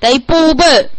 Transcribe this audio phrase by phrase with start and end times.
[0.00, 0.90] 得补本。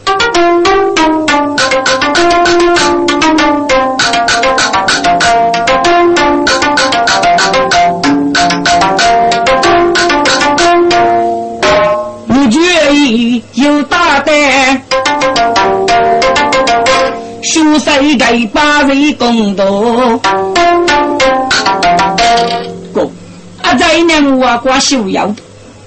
[12.28, 14.82] 不觉意有大胆，
[17.42, 19.66] 修谁给把人公道？
[22.94, 23.10] 哥，
[23.62, 25.34] 阿在娘我挂修要，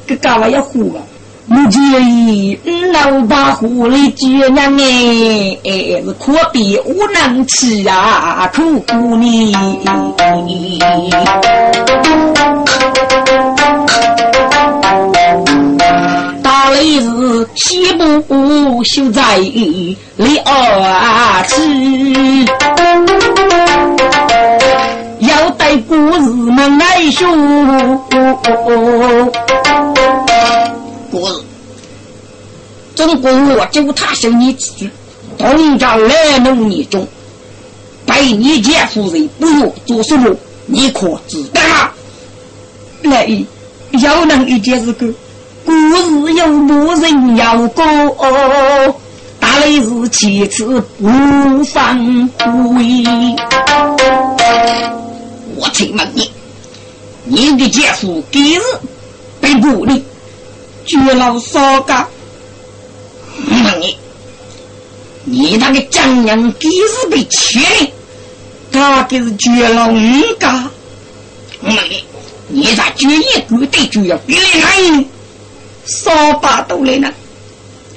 [0.06, 1.02] 这干嘛要呼啊？
[1.48, 2.58] 不介意，
[2.92, 9.52] 老把狐狸接娘哎，是可比无能吃啊，苦苦你。
[16.42, 19.96] 大雷是西部修在里
[20.44, 21.60] 二次，
[25.20, 26.20] 要带故事
[26.52, 27.26] 们来说。
[31.12, 31.34] 故事，
[32.94, 34.90] 中国我就他生你之句，
[35.36, 37.06] 东朝来农年中，
[38.06, 41.60] 百年前夫人不若做什么，你可知道？
[43.02, 43.28] 来，
[44.00, 45.06] 要能一件事个。
[45.66, 47.84] 故事有无人要过，
[49.38, 53.04] 大雷是其次不放归。
[55.56, 56.30] 我请问你，
[57.24, 58.62] 你的姐夫今日
[59.40, 59.94] 被捕了，
[60.84, 62.08] 绝老少家。
[63.48, 63.96] 问你，
[65.24, 67.90] 你那个江娘今日被切了，
[68.72, 69.96] 他给是绝老五
[70.38, 70.70] 家。
[71.62, 72.04] 问你，
[72.48, 75.04] 你咋绝一个对就要别来？
[75.84, 77.12] 扫把都来呢，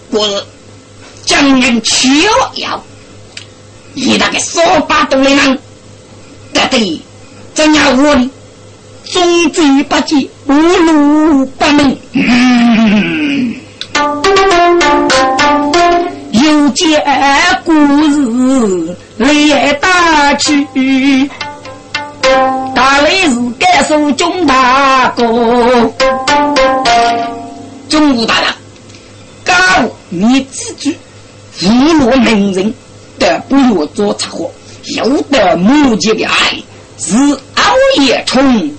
[0.09, 0.43] 我是
[1.23, 2.09] 江人求
[2.55, 2.83] 要，
[3.93, 5.57] 你那个扫把都来呢，
[6.51, 7.01] 得得，
[7.53, 8.31] 怎样我呢？
[9.15, 11.97] 终追不及，无路不能。
[16.33, 17.01] 有见
[17.63, 17.71] 故
[18.11, 20.67] 事来打去，
[22.75, 25.23] 大雷是该受中大哥。
[27.87, 28.49] 中武大人，
[29.45, 30.97] 假如你自己
[31.61, 32.73] 侮辱名人，
[33.17, 34.45] 得不要做插话，
[34.97, 36.61] 有的目的的爱
[36.97, 37.15] 是
[37.55, 37.63] 熬
[38.01, 38.74] 夜虫。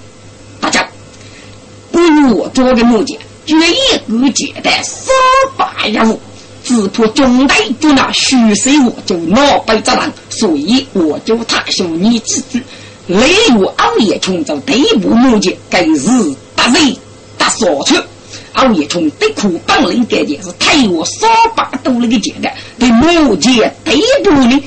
[2.34, 5.14] 我做的目的，决一个简单三
[5.56, 6.18] 百业务，
[6.64, 12.60] 只怕中队就拿虚岁我就脑背责任，所以我就他说你自己，
[13.06, 13.18] 例
[13.54, 16.08] 如熬夜虫就对不目的，该是
[16.54, 16.96] 大人
[17.38, 17.94] 大傻处。
[18.54, 24.62] 熬夜冲的苦本领干的是太我少把多那个简单，对目前对不呢？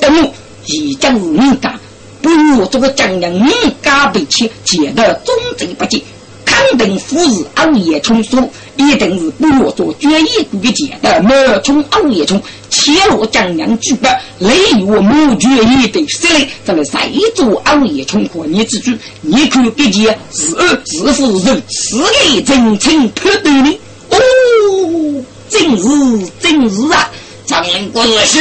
[0.00, 0.34] 等我
[0.66, 1.78] 已经是人家，
[2.20, 3.48] 不如我这个江洋人
[3.80, 6.02] 家被切，见得忠贞不济，
[6.56, 8.40] 肯定夫是熬夜虫说，
[8.76, 12.40] 一定是不如做决一股的简单，冒充熬夜虫，
[12.70, 14.08] 切落江洋举报，
[14.38, 14.50] 雷
[14.84, 16.98] 我母决一对势力，咱们谁
[17.34, 18.90] 做熬夜虫和你之主？
[19.20, 20.46] 你看这件是
[20.86, 23.78] 是夫人是个真情可对呢？
[24.10, 24.16] 哦，
[25.50, 25.86] 真是
[26.40, 27.10] 真是啊！
[27.44, 28.40] 张人国是。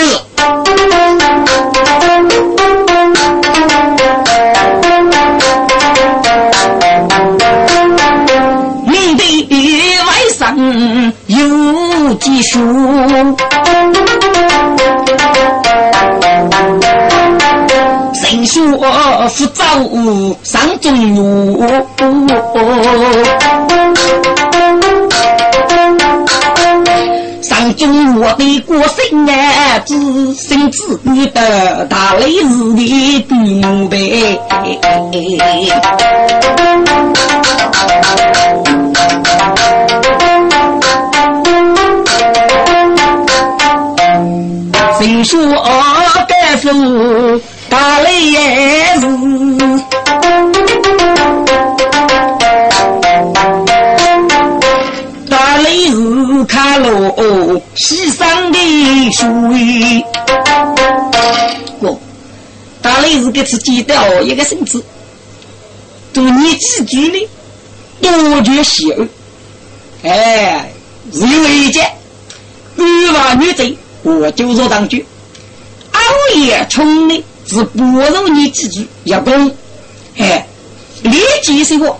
[11.28, 12.60] 有几数？
[18.14, 18.84] 谁说不
[19.48, 19.66] 早
[20.44, 21.66] 上中路？
[27.42, 34.40] 上中我的国姓啊，自生自育的大雷日的祖母辈。
[45.26, 45.40] 说
[46.28, 46.70] 该是
[47.68, 49.08] 大雷也是？
[55.28, 58.60] 大雷是看喽西山的
[59.12, 60.06] 水。
[61.80, 62.00] 我
[62.84, 64.84] 大雷是给自己掉一个绳子，
[66.14, 67.28] 做你自己的
[68.00, 69.08] 多绝邪恶。
[70.04, 70.72] 哎，
[71.12, 71.92] 是有一件
[72.78, 73.76] 欲望女贼。
[74.04, 75.04] 我就说当句，
[76.08, 79.52] 熬夜冲的是不如你自己要攻，
[80.18, 80.48] 哎，
[81.04, 82.00] 立即是我，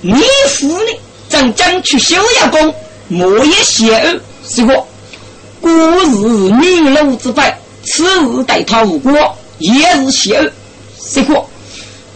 [0.00, 0.14] 你
[0.48, 0.92] 夫呢
[1.28, 2.74] 正争取修要攻，
[3.08, 4.86] 莫也邪恶是我，
[5.60, 5.68] 故
[6.00, 6.10] 是
[6.54, 7.54] 女奴之辈，
[7.84, 10.50] 此日待他无过，也是邪恶
[11.00, 11.48] 是我，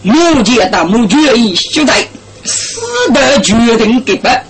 [0.02, 2.06] 目前到目决已修改，
[2.44, 2.80] 死
[3.12, 4.44] 的决定给办，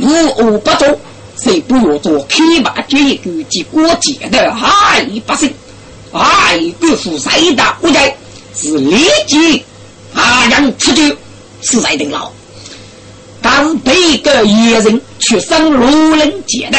[0.00, 1.00] 无恶不作。
[1.40, 5.52] 谁不要做开马决一个及过节的害百姓，
[6.12, 8.16] 害国父谁的无罪
[8.54, 9.64] 是立即
[10.14, 11.16] 啊让出去
[11.62, 12.30] 死在定牢。
[13.40, 16.78] 但是被个野人却生如人杰的，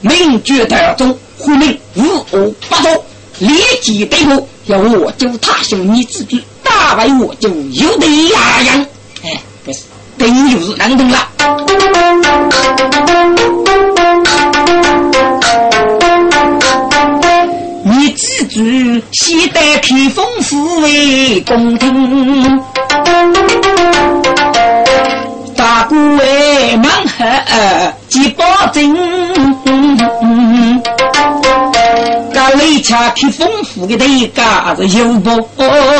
[0.00, 3.04] 名绝当中呼命无恶不作，
[3.40, 3.52] 立
[3.82, 8.86] 即逮捕，要我就他兄你自己打败我就有的压人，
[9.22, 9.80] 哎，不是。
[10.18, 11.28] 等就是难懂了。
[18.54, 18.60] 主
[19.12, 22.62] 先代替丰富为公听，
[25.56, 27.24] 大姑为忙喝
[28.08, 28.94] 几保证，
[32.34, 35.30] 那雷恰替丰富的一家子有不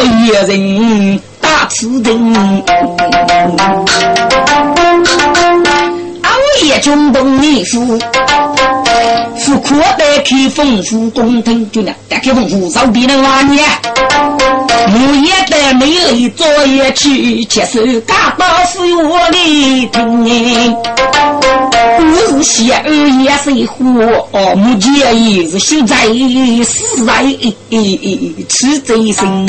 [0.05, 1.19] 一人。
[1.41, 2.63] 大此人，
[6.23, 7.99] 我也中东秘书，
[9.53, 13.61] 富阔得开丰富公腾，就那打开丰富手边的娃呢，
[14.89, 20.75] 木叶的美丽作业去，接受嘎巴富我的听。
[21.99, 25.97] 我是邪儿也是活，目前也是现在
[26.65, 27.23] 死在
[28.49, 29.47] 吃贼心。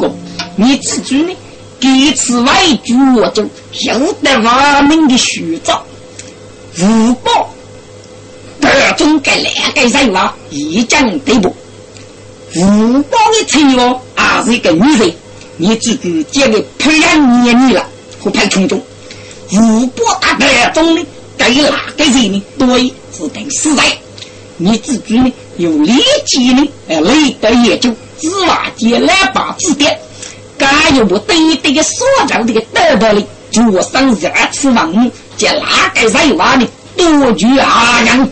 [0.00, 0.10] 哥，
[0.56, 1.32] 你自己呢？
[1.82, 5.84] 第次外举我就有得亡命的虚照，
[6.78, 7.50] 无报，
[8.60, 11.48] 这种该两个人啊，一将对不？
[12.54, 15.12] 无报的妻哦，还是一个女人，
[15.56, 17.84] 你自己这个培养年龄了，
[18.22, 18.80] 和派群众，
[19.50, 21.04] 无报大这种的，
[21.36, 22.42] 该哪个人呢？
[22.56, 23.82] 对，是等死在。
[24.56, 25.32] 你自己呢？
[25.56, 25.94] 有理
[26.26, 26.64] 解呢？
[26.88, 27.90] 哎，累得也就
[28.20, 29.98] 只瓦解两把字典，
[30.62, 36.64] 敢有不对对的所长这个得到的，就我上二次王，叫哪个人话呢？
[36.96, 38.28] 多举阿娘，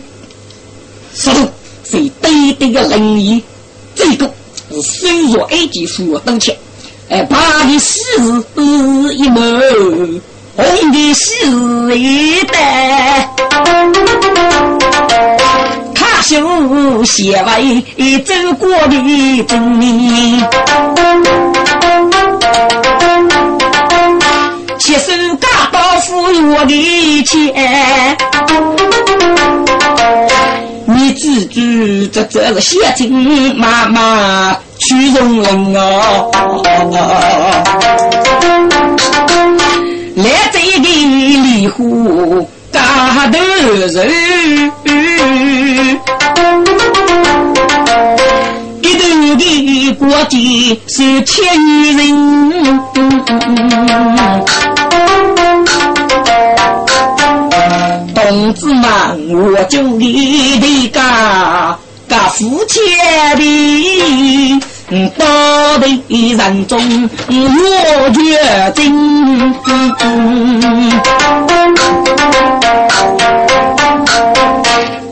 [1.13, 1.39] 说的
[1.83, 3.43] 是对对的人意，
[3.93, 4.31] 这个
[4.71, 6.57] 是虽弱一级说道歉，
[7.09, 7.37] 哎，白
[7.67, 7.99] 的是
[9.17, 9.41] 一毛，
[10.55, 13.29] 红的是一袋。
[16.23, 20.39] 就写为走过的证明，
[26.31, 28.17] 到富裕的钱，
[30.85, 33.11] 你自己这这是写进
[33.57, 36.31] 妈妈去容人哦，
[40.15, 40.23] 来
[40.53, 42.47] 这个离户。
[42.71, 43.37] 大头
[43.73, 44.71] 人，
[48.81, 49.01] 一头
[49.35, 51.99] 的国际是千余人，
[58.51, 58.83] 同志们，
[59.53, 61.77] 我就你的家
[62.09, 62.83] 家父亲
[63.37, 64.61] 的。
[65.17, 67.33] 道德人中我
[68.11, 68.19] 决
[68.75, 68.83] 定，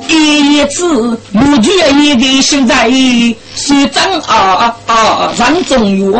[0.10, 2.90] 一次我决一个现在
[3.70, 6.12] 是真啊啊人中有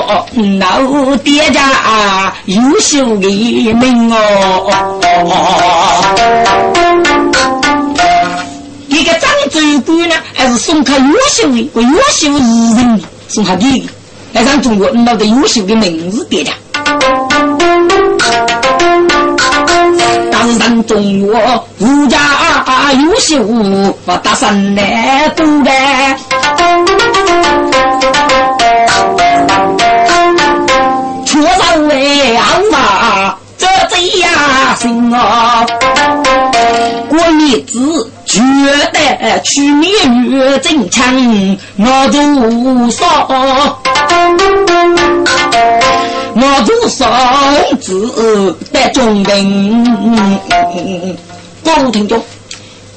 [0.60, 3.28] 老爹家啊优秀的
[3.74, 4.72] 命哦，
[8.88, 13.02] 一个张州官呢，还是送他优秀的优秀艺人。
[13.28, 13.90] 送他弟弟
[14.32, 16.54] 来让中国那个优秀的名字爹家，
[20.32, 22.20] 但是让中国儒家
[22.94, 25.72] 优秀我打三来多的，
[31.26, 34.30] 确实为俺啊这这样
[34.80, 35.66] 心啊，
[37.10, 38.12] 过日子。
[38.26, 38.40] 觉
[38.94, 39.90] 得去年
[40.26, 41.04] 月正强，
[41.78, 42.22] 我做
[42.92, 43.28] 少，
[46.36, 47.10] 我做少
[47.82, 49.84] 子得中兵。
[51.64, 52.24] 各位听众，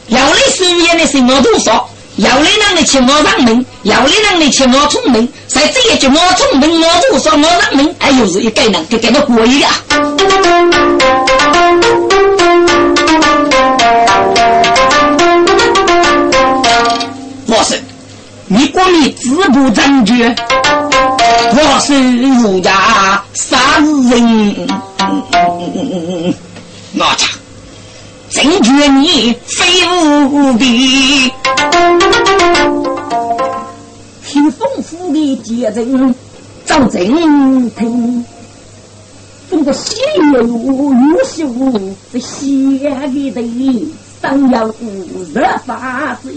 [0.08, 1.88] 要你事业的是我做少，
[2.22, 2.98] 要来哪里去？
[3.00, 3.66] 我上门。
[3.82, 4.64] 要来哪里去？
[4.64, 5.28] 我出门。
[5.48, 9.66] 在这一句我出门，我如果说我上门，哎，又是一个人，给给我过一个。
[17.46, 17.82] 我是
[18.46, 20.34] 你讲的自不争执，
[21.52, 24.68] 我是儒家三人，
[26.94, 27.41] 我操。
[28.32, 29.62] 正确你非
[30.30, 31.30] 无比，
[34.26, 35.82] 听丰富的节奏，
[36.64, 38.24] 找正听，
[39.50, 40.00] 中的西
[40.32, 41.46] 游有秀，
[42.10, 43.42] 这西里的
[44.22, 44.66] 上要
[45.34, 46.32] 热法子，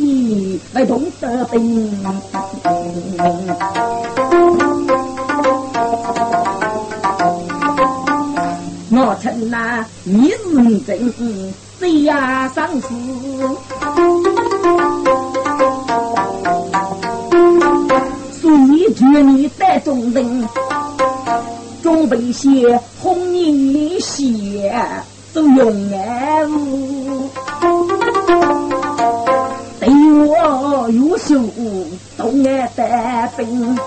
[0.73, 1.89] 来懂得兵。
[8.97, 11.13] 我称那你是真
[11.85, 12.87] 谁呀上司？
[18.41, 20.49] 所以劝你带中人。
[21.83, 24.73] 准备些红泥鞋，
[25.31, 27.29] 都用爱物。
[29.79, 29.87] 对
[30.27, 31.39] 我优秀，
[32.17, 33.77] 都爱带兵。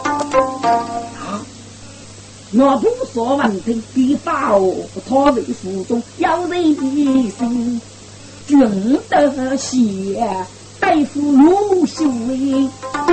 [2.52, 4.58] 我不说问题，必报
[5.06, 7.80] 他为府中要人心。
[8.48, 10.26] 君得谢，
[10.80, 12.04] 大夫优秀。
[13.06, 13.07] 这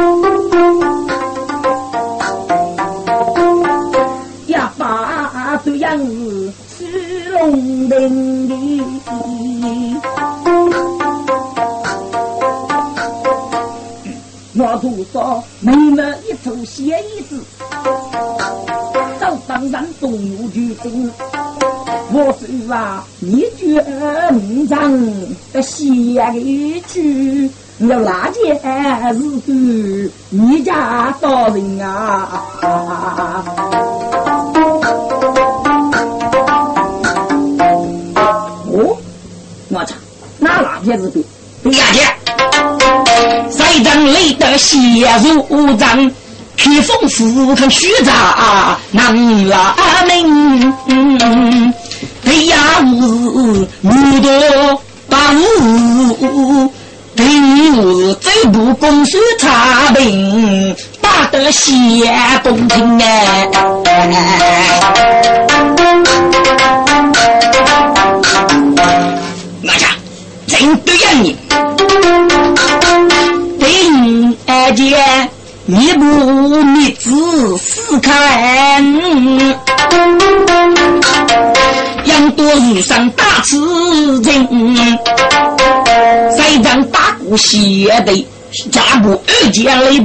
[45.23, 46.11] 如掌，
[46.55, 49.13] 披风拂看虚扎难
[49.47, 50.74] 拉命。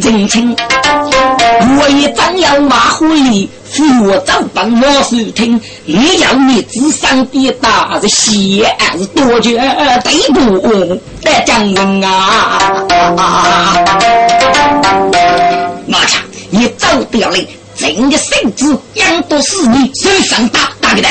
[0.00, 0.56] 真情，
[1.78, 5.60] 我也真要马虎里扶我走帮我收听。
[5.84, 9.58] 你要你智商的大是写是多绝
[10.02, 10.58] 对不
[11.22, 12.58] 得讲人啊！
[15.86, 17.36] 马强，你走掉了，
[17.76, 21.08] 真的身子养多是你手上大大个的。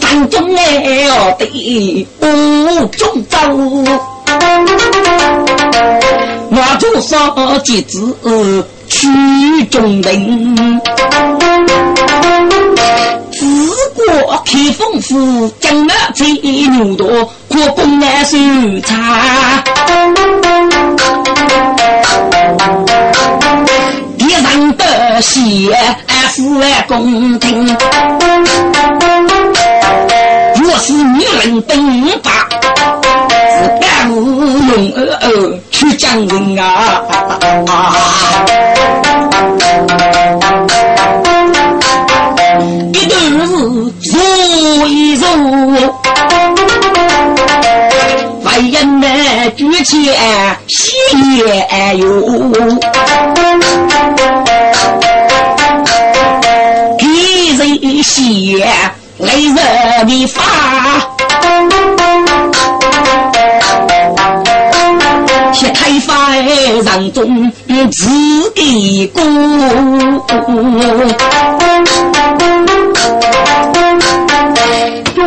[0.00, 3.38] 山中哎哦的五中走，
[6.52, 8.16] 我做少几子
[8.88, 10.80] 曲中人，
[13.32, 13.40] 自
[13.94, 18.36] 过开封府，江南最牛多，可供俺收
[18.84, 19.62] 茶。
[24.18, 25.72] 地上的血，
[26.08, 27.76] 俺父爱公听。
[30.56, 32.48] 若是女人登法，
[34.70, 37.02] 无用儿儿去讲人啊！
[42.92, 43.32] 一段日
[44.02, 45.22] 如一如，
[48.44, 49.02] 为人们
[49.56, 50.12] 举起
[50.68, 50.92] 喜
[51.38, 51.42] 也
[51.96, 52.06] 有。
[56.96, 57.04] 给
[57.58, 58.68] 人写。
[59.18, 59.54] 雷人
[60.06, 60.40] 的发，
[66.70, 67.50] 发让中
[67.90, 68.08] 自
[68.54, 69.20] 己过，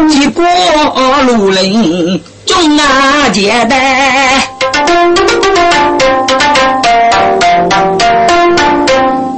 [0.10, 0.44] 一过
[1.26, 3.78] 路人中啊简单，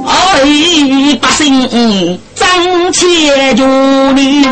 [0.06, 0.08] 哎
[1.20, 2.18] 百姓。
[2.92, 3.64] 且住
[4.14, 4.46] 你，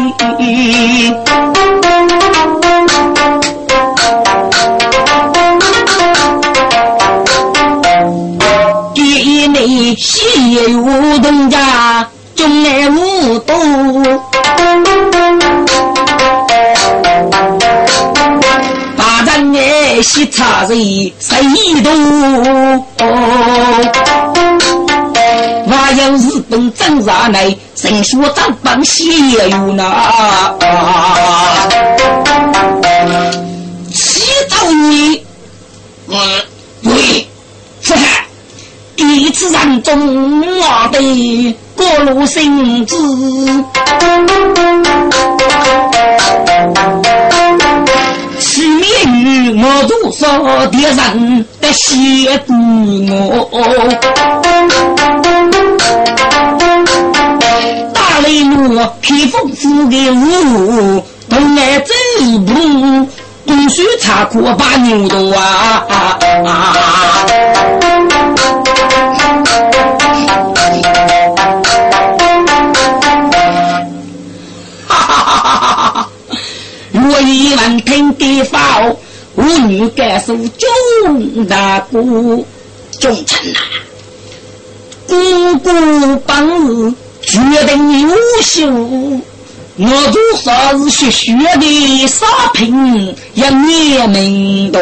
[10.65, 13.55] 西有东家，中来无多，
[18.97, 21.37] 把咱的西茶人谁
[21.83, 21.93] 多？
[25.69, 29.05] 还有日本正上来，神说张帮写
[29.51, 29.85] 有呢。
[39.11, 40.99] 一次让中华的
[41.77, 42.95] 古过路心知。
[48.41, 48.85] 去面
[49.15, 52.53] 与我多少的人的协助
[53.13, 53.49] 我，
[57.93, 61.93] 大雷怒，披风负的雾，东来走
[62.47, 62.53] 步，
[63.47, 65.87] 东水插过把牛头啊！
[76.93, 78.97] 我一闻听地方，
[79.35, 82.45] 我女感受中大姑
[83.01, 83.59] 忠臣呐，
[85.07, 88.09] 姑姑本事决定优
[88.43, 88.67] 秀，
[89.77, 94.81] 我做啥子学学的少品也念名多，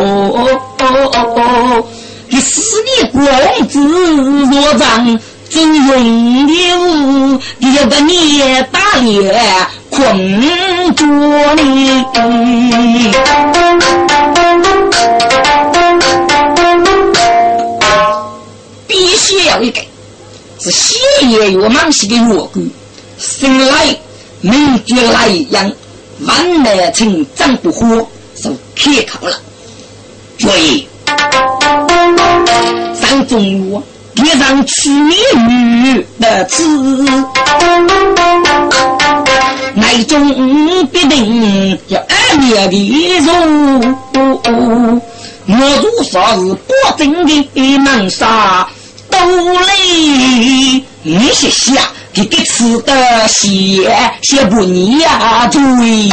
[2.28, 3.22] 你四年光
[3.68, 5.18] 子若长。
[5.48, 9.38] 真用牛，一个年打猎
[9.90, 10.00] 困
[10.94, 11.04] 着
[11.54, 11.62] 你。
[18.86, 19.80] 必须要一个，
[20.58, 20.96] 是血
[21.26, 22.58] 液越忙些的药膏，
[23.18, 23.94] 生来
[24.42, 25.72] 名绝来样，
[26.26, 28.06] 万难成长不活，
[28.36, 29.40] 就可靠了。
[30.36, 30.86] 注意，
[33.00, 33.82] 上中药。
[34.14, 36.62] 贴上去女的字，
[39.74, 43.96] 那种必定要暗面的容。
[45.46, 48.68] 我做啥事保证的门杀
[49.10, 53.90] 都累，你些下给给吃的些
[54.22, 56.12] 些不腻呀，注意。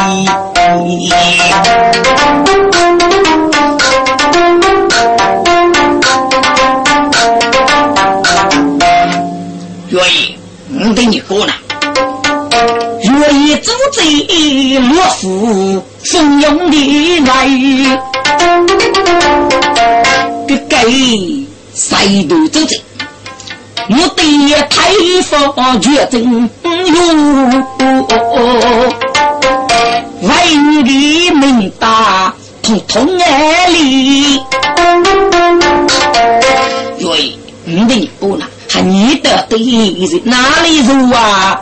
[9.89, 10.37] 愿意，
[10.71, 11.53] 我对你过呢。
[13.03, 17.45] 愿意走贼落夫怂恿的来，
[20.47, 21.45] 给给
[21.75, 22.81] 谁都走贼。
[23.91, 24.21] 我的
[24.69, 26.69] 太方决定哟，
[30.21, 34.39] 为你的命大，通通爱里。
[36.99, 38.45] 愿意，我对你过呢。
[38.71, 41.59] 还你的对人哪里柔啊？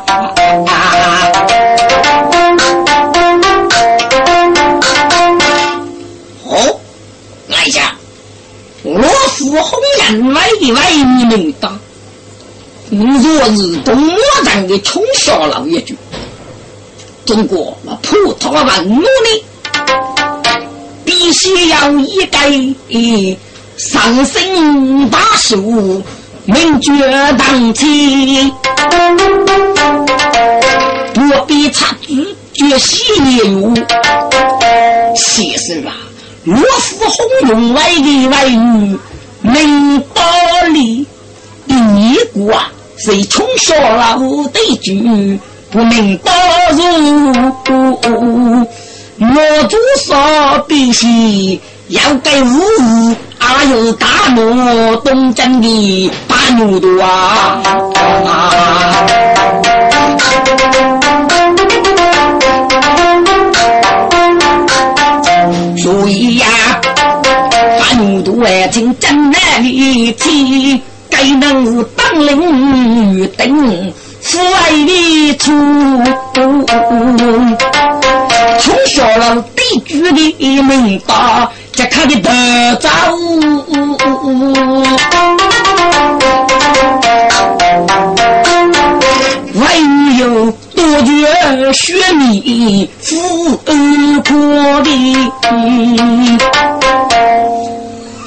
[6.45, 6.57] 好，
[7.47, 7.95] 来家，
[8.83, 9.01] 我
[9.37, 11.79] 父红颜来的为你们当。
[12.89, 15.95] 若是东莫人的穷小老爷就，
[17.25, 19.07] 中国那普通文武呢，
[21.03, 23.37] 必须要一个
[23.77, 26.01] 上升大树。
[26.45, 26.91] 名绝
[27.37, 28.49] 当前，
[31.13, 33.03] 不必插句绝戏
[33.35, 33.73] 有。
[35.13, 35.91] 先生啊，
[36.45, 38.97] 若夫红用来的外语，
[43.07, 45.39] 谁从小老的句
[45.71, 46.29] 不明道
[46.73, 48.67] 如？
[49.17, 53.15] 我做啥必须要给五？
[53.39, 57.61] 还有大漠东征的大牛犊啊！
[65.77, 66.45] 所以呀，
[67.79, 70.81] 大牛犊哎，真真难理解，
[71.17, 75.51] 该能当领顶父爱的出，
[78.59, 81.49] 从小了地主的门大。
[81.71, 82.29] 这看的得
[82.75, 82.89] 早，
[89.53, 89.61] 唯
[90.19, 93.73] 有多觉血米富而
[94.21, 94.31] 过
[94.83, 94.89] 的，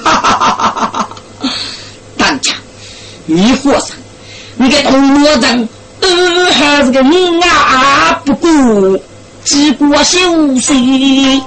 [0.03, 1.10] 哈哈哈哈哈！
[3.33, 3.97] 你和尚，
[4.57, 5.69] 你个铜魔人，
[6.01, 6.09] 呃，
[6.53, 9.01] 还是个你啊不顾。
[9.45, 10.19] 几过休
[10.59, 11.41] 息，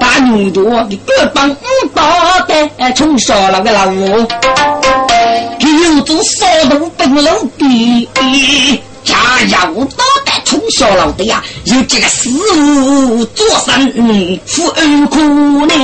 [0.00, 1.54] 把牛多的各帮五
[1.94, 4.26] 大的冲杀了个老五，
[5.60, 7.22] 有种少路本路
[7.56, 9.14] 的，加
[9.48, 10.04] 要大
[10.54, 15.18] 从小老的呀，有这个师傅做生富二苦
[15.66, 15.74] 呢。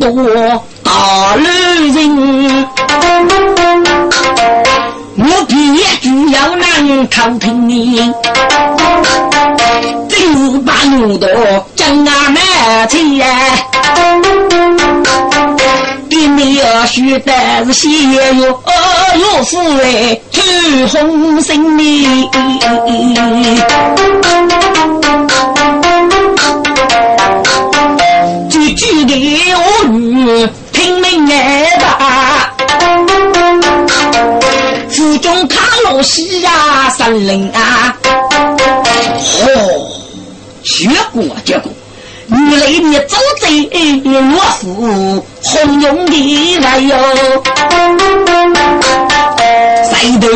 [0.00, 1.44] 我大女
[1.92, 2.66] 人，
[5.18, 5.54] 我别
[6.00, 6.64] 就要难
[7.12, 8.14] 好听呢。
[10.08, 11.28] 今日把牛刀
[12.86, 13.24] 将俺
[14.20, 15.64] 满车，
[16.10, 17.32] 给你要许的
[17.66, 20.40] 是喜哟哟夫哎，去
[20.86, 22.30] 红绳呢。
[28.50, 29.12] 句句的
[29.54, 32.52] 我语听明挨打，
[34.90, 37.96] 府中卡罗西呀，森林啊。
[39.40, 39.46] 哦，
[40.64, 41.72] 结果结果，
[42.30, 43.48] 原来你早在
[44.04, 44.10] 我
[44.60, 46.94] 府红用的来哟，
[49.84, 50.28] 谁头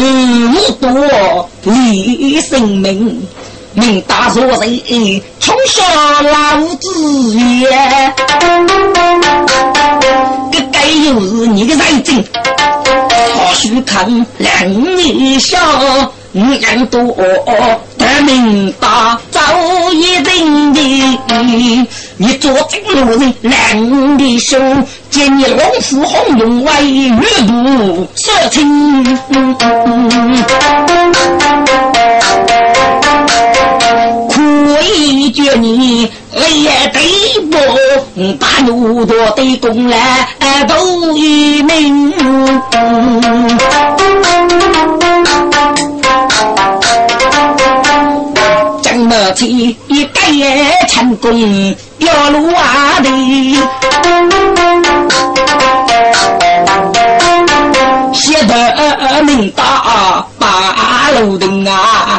[0.48, 3.26] 无多立生命，
[3.74, 5.82] 命大作人从小
[6.22, 6.88] 老子
[7.60, 7.68] 也，
[10.50, 15.58] 这该又是你的财经，或许看两你笑。
[16.32, 17.02] 人多
[17.98, 19.40] 得名大，早
[19.92, 20.80] 已认的。
[22.16, 24.58] 你做正路人，两的手，
[25.10, 29.04] 见你龙虎红龙威，玉部色情。
[34.30, 36.98] 可以觉你也得
[37.50, 37.56] 不，
[38.38, 40.28] 把奴多的功来
[40.66, 42.12] 都一命。
[49.34, 50.20] 起一改
[50.88, 53.08] 成功，要路啊的，
[58.12, 62.18] 写得明大八路灯啊！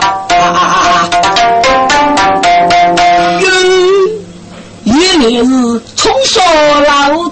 [4.86, 5.52] 有一年是
[5.96, 6.42] 冲烧
[6.82, 7.30] 老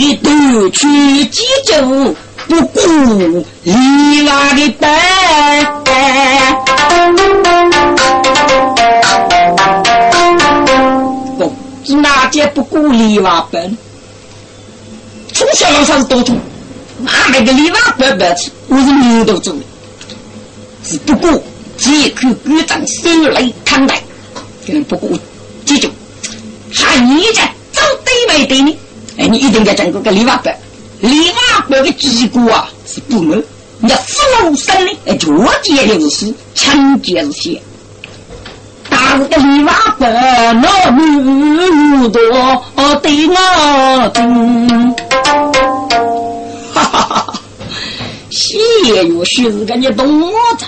[0.00, 2.14] 的夺取节奏，
[2.48, 2.80] 不顾
[3.64, 5.66] 里外的白。
[11.36, 11.52] 不，
[12.00, 13.76] 哪件不顾里外本？
[15.34, 16.40] 从小老啥是多种，
[17.30, 19.60] 那个里外本本子，我是牛头做的，
[20.82, 21.44] 是不顾
[21.76, 24.02] 借口鼓掌手来看待，
[24.88, 25.18] 不顾。
[25.66, 25.90] 记住，
[26.74, 28.74] 喊你家走对没对呢？
[29.20, 30.50] 哎，你一定要整个个李瓦伯，
[31.00, 33.44] 李瓦伯的机构啊是部门，
[33.80, 35.28] 你要福禄生呢，哎，绝
[35.62, 37.60] 节的是抢劫是些。
[38.88, 42.64] 大个李瓦伯那么多对我
[43.02, 43.34] 听，
[46.72, 47.40] 哈哈哈！
[48.30, 48.56] 谢
[48.86, 50.64] 月许是个你懂我着，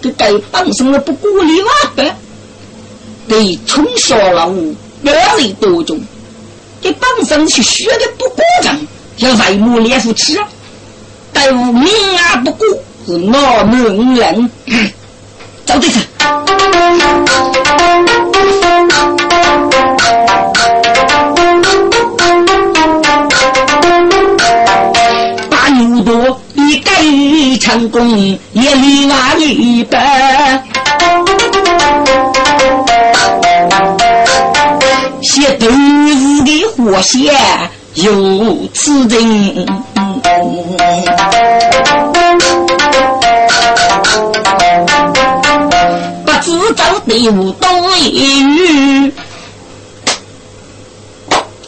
[0.00, 2.04] 这该当什么不顾李瓦伯？
[3.28, 6.00] 对，从小老五百里多种，
[6.82, 8.86] 这本身是学的不过正，
[9.18, 10.40] 要为母连夫吃，
[11.32, 12.66] 但无名啊不过
[13.06, 14.50] 是老母人，
[15.66, 16.00] 走对子。
[25.50, 26.92] 把牛多一改
[27.60, 28.18] 成功，
[28.52, 30.59] 也另外一半。
[35.40, 37.32] 写都日的活写
[37.94, 39.64] 有此人，
[46.26, 49.10] 不知道队伍多一语。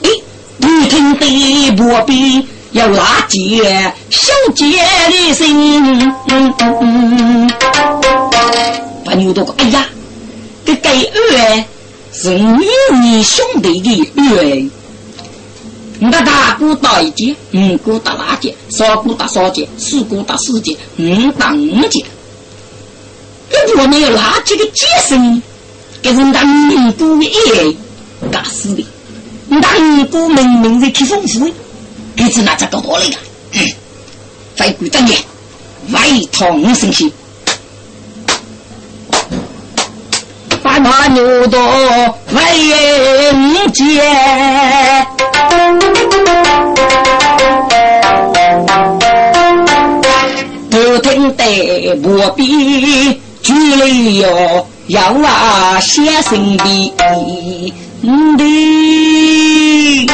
[0.02, 0.22] 咦，
[0.60, 4.66] 不听的破壁要拉结，小姐
[5.08, 6.12] 的心。
[9.02, 9.86] 把牛多个，哎呀，
[10.66, 11.64] 这该二。
[12.14, 14.70] 是你兄弟的缘，
[15.98, 22.04] 你大姑打一件，五姑打二件，三姑打三件，四姑打四件，五打五件。
[23.68, 25.42] 如果没有垃圾的接生，
[26.02, 27.74] 给人家五姑也
[28.30, 28.84] 打死的。
[29.48, 31.50] 你当五姑明明在去丰富，
[32.14, 33.16] 给是拿这个多来的？
[34.54, 35.18] 在古当年，
[35.92, 37.10] 外套五生气。
[40.62, 41.58] 把牛刀
[42.30, 42.36] 问
[43.72, 44.02] 接，
[50.70, 56.94] 不听得不必距离哟，要啊先生的
[58.38, 60.06] 的，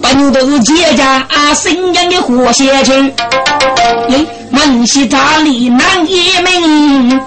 [0.00, 2.92] 把牛刀接家啊，新疆的活血去。
[4.56, 7.20] 门西大里难一命，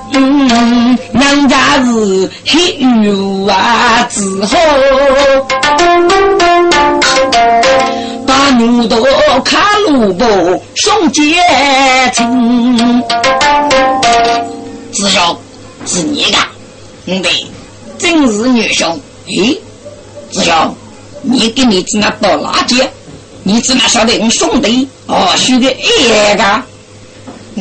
[1.12, 4.58] 娘家是黑雨啊之后，
[8.26, 9.06] 把牛头
[9.46, 10.26] 看路不
[10.74, 11.22] 兄姐
[12.16, 13.04] 亲，
[14.92, 15.38] 师兄
[15.86, 16.38] 是你的，
[17.06, 17.46] 嗯对，
[18.00, 19.00] 真是女兄。
[19.28, 19.56] 咦，
[20.32, 20.76] 师兄，
[21.22, 22.84] 你给你子那倒垃圾，
[23.44, 26.64] 你子那晓得我兄弟哦，许个爱个。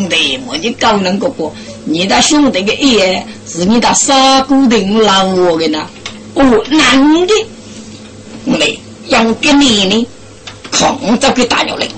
[0.06, 1.50] 对，我就高能哥哥，
[1.86, 5.86] 你的兄弟的爷是你的杀骨定老我的呢？
[6.34, 7.34] 哦，男的，
[8.58, 10.06] 对，养给你呢，
[10.70, 11.88] 空着给打鸟来，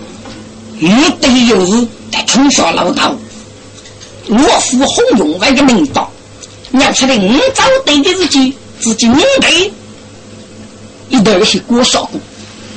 [0.78, 0.88] 你
[1.20, 3.14] 得有日在冲下老道，
[4.28, 6.10] 我父洪永外的名道，
[6.70, 9.72] 娘出来五早对的自己，自己五对，
[11.10, 12.20] 一头是过少过，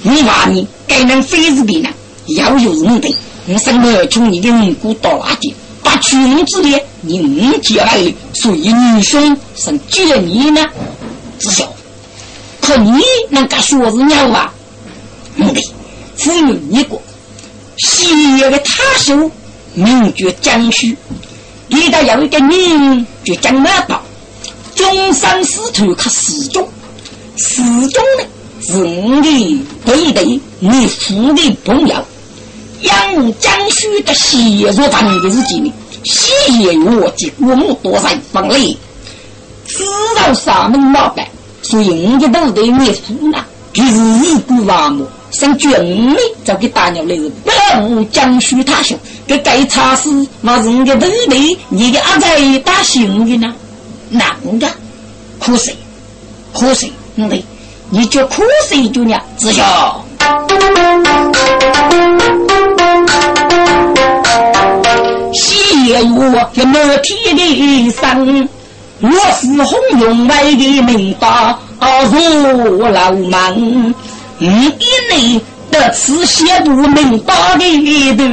[0.01, 1.89] 你话你该能非是的呢，
[2.27, 3.13] 要有五对。
[3.45, 10.65] 我生来从你的五谷到那地，把君子的你五结来的，所以女兄生结你呢？
[11.39, 11.67] 知晓？
[12.61, 14.53] 可你能干说是鸟啊？
[15.37, 15.61] 不对，
[16.15, 16.97] 只有一个
[17.77, 19.29] 西岳的他兄，
[19.73, 20.95] 名叫江须，
[21.67, 24.01] 里头有一个名叫江马道，
[24.73, 26.65] 终身师徒可始终，
[27.35, 28.25] 始终呢
[28.61, 31.95] 是我的对对，你父的朋友。
[32.83, 35.71] 养江须的细若长的日记呢，
[36.03, 38.77] 细也我及我们多少方类，
[39.65, 39.83] 知
[40.15, 41.25] 道啥门老板，
[41.61, 47.51] 所以我的都得念书呢，就是日古王母，生军妹就给打鸟来是不
[47.87, 50.09] 无江须他兄，给该差事
[50.41, 53.53] 那是我的都得你的阿仔打行的呢，
[54.09, 54.69] 男的，
[55.39, 55.73] 可惜，
[56.53, 57.45] 可惜，兄弟，
[57.89, 60.03] 你就苦水就呢，知晓。
[65.33, 68.49] 西岳我这满天的山，
[69.01, 73.95] 我是红云外的名大如老门，
[74.37, 74.47] 你
[74.79, 77.63] 一内得此写部名大的
[78.15, 78.23] 头，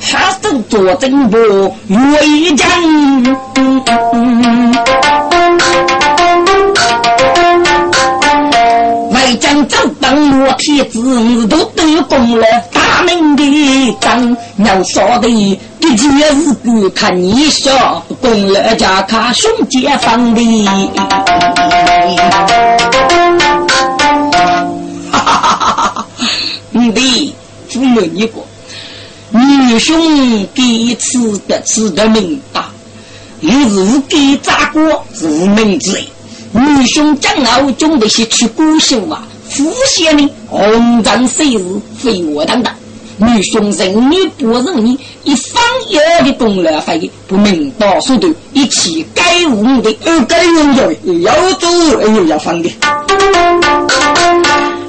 [0.00, 1.36] 还是做正部
[1.88, 2.68] 为将。
[9.38, 12.46] 将走当我铁子，都得功了
[12.98, 14.36] 大名的章。
[14.64, 15.28] 要说的
[15.80, 20.40] 的确是个看你笑，功了家看兄姐放的。
[25.12, 26.06] 哈哈哈哈哈！
[26.72, 27.34] 你的
[27.68, 28.44] 父母你过，
[29.30, 32.68] 女兄第一次得此的命大，
[33.38, 35.96] 你是给咋过是名字？
[36.50, 41.62] 女兄将后准备些去古秀啊，富县的红掌岁日
[41.96, 42.74] 非我当当。
[43.18, 51.66] 女兄人女不认你，一方有的功劳费不明道速度，一起该无的而该用的要走
[52.00, 52.70] 又要放的。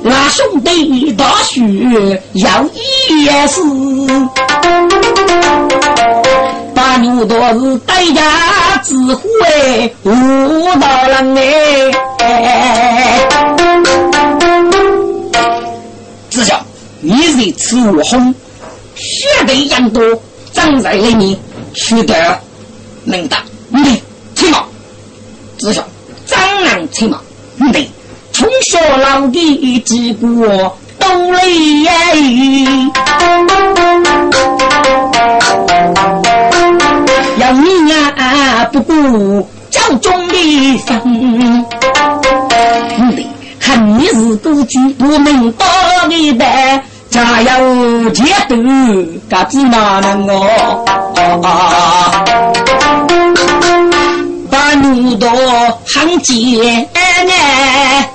[0.04, 1.62] 那兄弟大许
[2.34, 3.62] 要一事。
[6.76, 10.12] 把牛多是代价智慧无
[10.80, 11.36] 道人
[12.20, 13.59] 哎！
[17.02, 18.36] 你是吃我红，
[18.96, 20.04] 血的一样多，
[20.52, 21.40] 长在里面，
[21.74, 22.38] 取得
[23.06, 23.38] 能打
[23.70, 24.02] 你
[24.36, 24.66] 吹毛。
[25.58, 25.82] 子孝，
[26.26, 27.18] 张然吹毛，
[27.58, 27.90] 你
[28.34, 31.84] 从小老的几个都累。
[37.38, 41.00] 要你啊不顾家中的分，
[42.98, 43.26] 兄弟，
[43.60, 45.68] 看你是孤举不能当
[46.10, 48.56] 的代，家有前途，
[49.30, 50.86] 嘎子哪能哦？
[54.50, 55.30] 把路多
[55.86, 58.10] 行艰难，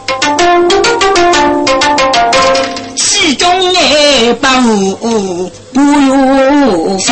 [2.97, 7.05] 其中也把我不由分。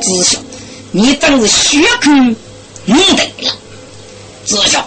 [0.00, 0.40] 子兄，
[0.90, 2.10] 你真是血口
[2.84, 3.52] 你对了。
[4.44, 4.82] 子兄，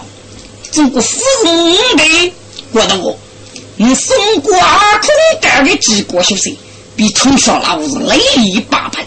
[0.70, 1.54] 这个夫人
[1.96, 2.32] 的
[2.72, 3.18] 觉得我，
[3.82, 5.08] 你送过二空
[5.40, 6.54] 干的几个小时，
[6.96, 8.98] 比冲小老子累力八倍。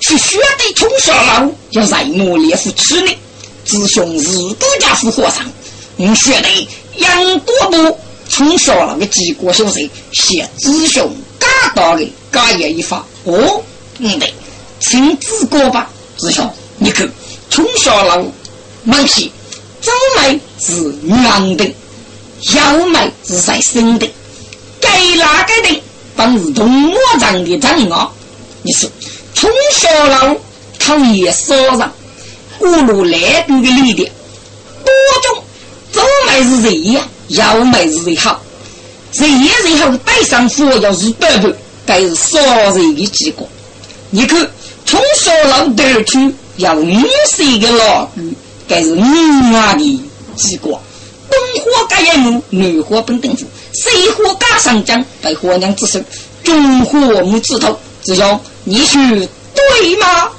[0.00, 3.10] 是血的冲小老要在我烈夫吃呢。
[3.64, 5.44] 子兄是国家府和尚，
[5.96, 7.98] 你学得杨多多
[8.28, 13.04] 冲小老的几个小时，写子兄嘎到的嘎也一发。
[13.24, 13.64] 哦，
[13.98, 14.32] 嗯对。
[14.78, 16.48] 请自过吧，师兄，
[16.78, 17.10] 你看，
[17.50, 18.24] 从小老
[18.84, 19.32] 忙起，
[19.80, 20.72] 早买是
[21.02, 21.74] 娘的，
[22.52, 24.10] 要买是在生的，
[24.80, 25.82] 该哪个的，
[26.16, 28.10] 本是同我长的长啊，
[28.62, 28.90] 你说
[29.34, 30.36] 从小郎
[30.78, 31.92] 他也烧上，
[32.58, 34.12] 过路来过的力量，
[34.84, 35.44] 多种
[35.92, 37.00] 早买是谁呀？
[37.28, 38.40] 要买是谁好？
[39.10, 39.96] 谁也谁好？
[39.98, 41.50] 带上火要是白不？
[41.86, 43.48] 该是烧人的结果。
[44.10, 44.50] 你看
[44.84, 48.34] 从小郎得去要女婿的老公，
[48.68, 50.02] 该是女娃的
[50.36, 50.80] 结果。
[51.34, 55.98] 东火盖一木，女火本等夫，西火盖上将，被火娘之手，
[56.44, 59.00] 中火木枝头，子兄你说
[59.54, 60.30] 对吗？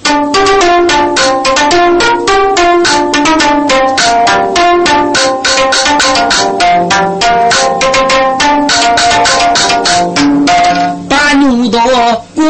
[11.09, 11.81] 把牛多
[12.35, 12.45] 过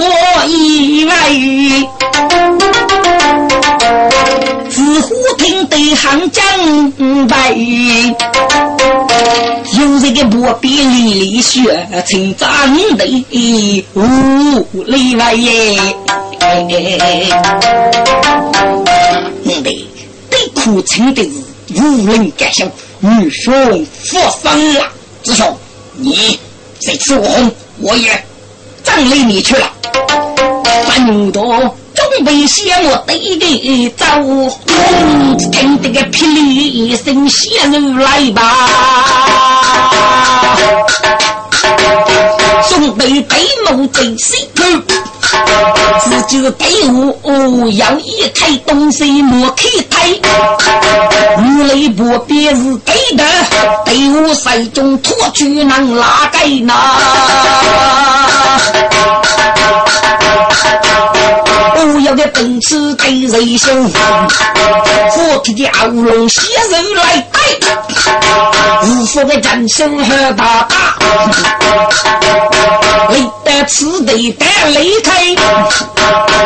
[0.45, 1.15] 一来。
[5.93, 6.43] 行将
[7.28, 7.52] 白，
[9.78, 12.48] 有这个薄边里里血，成长
[12.98, 13.06] 的
[13.93, 15.95] 无例外耶。
[16.39, 16.67] 嗯
[19.63, 19.88] 对，
[20.54, 21.30] 苦撑的是
[21.82, 22.67] 无人敢想，
[23.00, 24.88] 女兄复生了，
[25.24, 25.58] 师兄，
[25.98, 26.39] 你
[26.80, 28.24] 这次我红，我也
[28.84, 29.71] 葬礼你去了，
[30.88, 31.76] 反多。
[32.15, 34.06] 准备谢幕对的走，
[35.51, 38.69] 听得个霹雳一声血如来吧。
[42.63, 43.38] 兄弟对
[43.69, 44.82] 目真心痛，
[46.06, 50.21] 自己队伍要一开东西莫开推，
[51.38, 53.25] 如雷不别是对的，
[53.84, 56.73] 队伍手中托举能拉给那。
[62.06, 63.89] 要的本事对人凶，
[65.10, 66.39] 火铁的鳌龙携
[66.70, 67.39] 人来带，
[68.86, 70.76] 无数的战神和大大，
[73.10, 75.36] 累得此地得离开，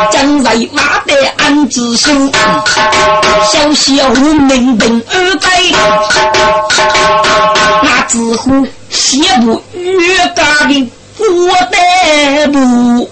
[0.09, 2.31] 将在马的安子心，
[3.51, 5.49] 小小名兵二代，
[7.83, 10.89] 那只乎写不越大的。
[11.21, 11.77] 我得
[12.47, 13.09] 不，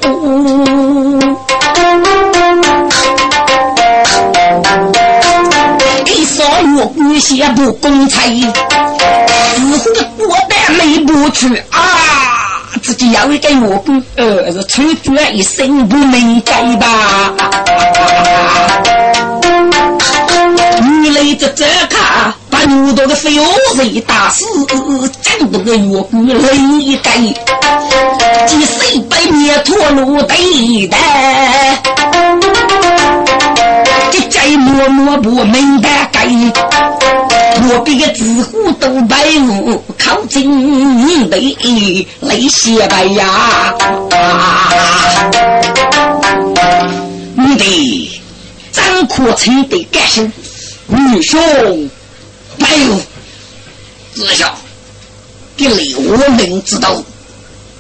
[6.62, 8.22] 一双月不公差，
[9.78, 11.80] 似乎我得没不去啊！
[12.82, 17.34] 自己要一个我姑，呃，是出绝一生不明白吧？
[21.02, 22.34] 你来这这看。
[22.50, 24.44] 把牛头的飞蛾子打死，
[25.22, 27.12] 整多个月骨累一盖，
[28.48, 30.98] 几十百米脱路对的，
[34.12, 41.38] 这再默默不明白，我比个纸糊都白雾，靠近的
[42.22, 43.74] 泪血白呀，
[47.36, 48.12] 你的
[48.72, 50.22] 张阔成的感受，
[50.88, 51.40] 女兄。
[52.60, 52.96] 哎呦，
[54.14, 54.54] 子孝，
[55.56, 57.02] 给刘明知道，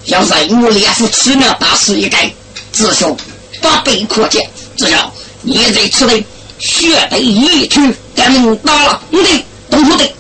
[0.06, 2.32] 要任务连副吃了大事一改，
[2.72, 3.16] 子孝
[3.62, 6.24] 把背可见，子孝，你这吃的
[6.60, 7.82] 血得一去，
[8.18, 10.12] 咱们打了，你得动土的，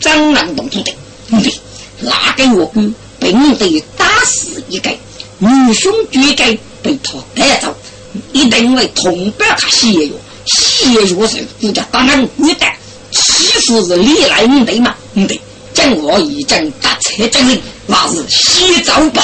[0.00, 0.94] 张南动土的，
[1.26, 1.60] 你得
[2.00, 2.80] 拿给我哥，
[3.18, 4.88] 并得打死一个，
[5.38, 7.76] 女兄绝该被他带走，
[8.32, 10.14] 一定会痛不他血肉，
[10.46, 12.66] 血肉是人家当然你的。
[13.10, 15.38] 其实是历来唔对嘛，唔对，
[15.74, 19.22] 将我已经打车证明，那是洗澡吧。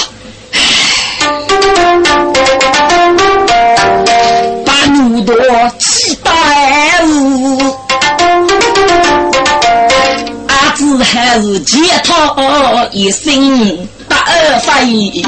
[4.66, 5.35] 把牛多
[5.78, 7.00] 期待阿
[10.78, 12.36] 子还是解他
[12.92, 14.16] 一生大
[14.60, 15.24] 飞。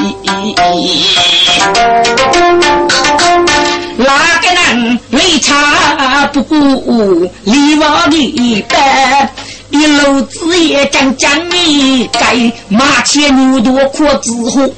[3.97, 9.29] 哪个人为茶不顾李王的白？
[9.71, 14.73] 一路子也将将你该，马前牛多可知乎？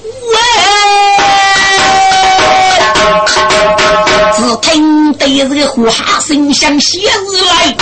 [4.61, 7.75] 听得这个呼哈声响，写日来，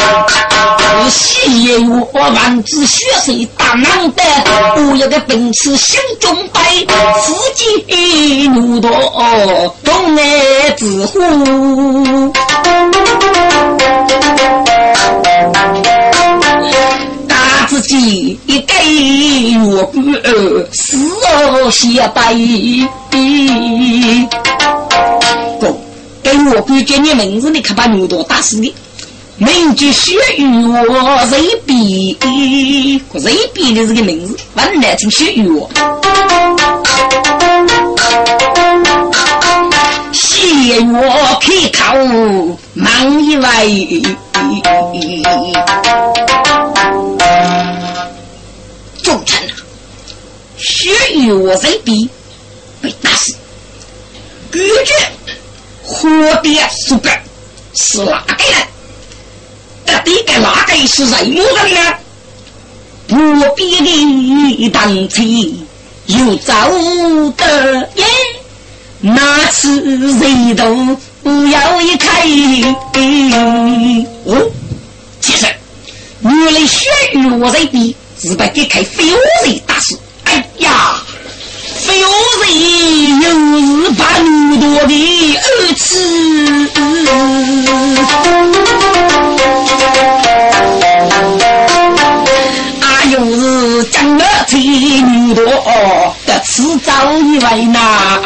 [1.09, 4.23] 喜我万子血水大浪的，
[4.75, 6.61] 我要个奔驰心中摆，
[7.23, 8.89] 自己牛多
[9.83, 12.33] 东来之乎？
[17.27, 19.93] 打自己一个月半，
[20.71, 22.21] 死而血白。
[26.23, 28.73] 不，给我哥叫你名字，你可把牛多打死的。
[29.37, 32.17] 名叫血雨我谁比？
[33.19, 35.69] 谁比的这个名字，本来成血雨我。
[40.13, 44.01] 血我开口忙一位，
[49.01, 49.55] 众臣啊，
[50.57, 52.07] 血与我人比，
[52.81, 53.35] 被打死。
[54.51, 54.93] 感觉
[55.91, 56.09] 活
[56.41, 57.09] 的苏格
[57.73, 58.67] 是哪个人？
[59.85, 61.93] 到底该哪个是什么人呢？
[63.07, 65.67] 不必的当亲
[66.05, 66.53] 又走
[67.35, 68.05] 得远，
[69.01, 72.21] 那次人都不要一开。
[74.25, 74.49] 哦，
[75.19, 75.45] 其实
[76.21, 79.99] 原来血与我人比，是被给开非我人打死。
[80.23, 81.03] 哎呀！
[81.81, 82.09] 非我
[82.45, 82.47] 人
[83.21, 83.25] 又
[83.85, 84.93] 是把奴多的
[85.35, 85.83] 儿子，
[92.81, 94.57] 啊，又是将我妻
[95.01, 95.43] 女多
[96.25, 98.21] 的迟早一位呐！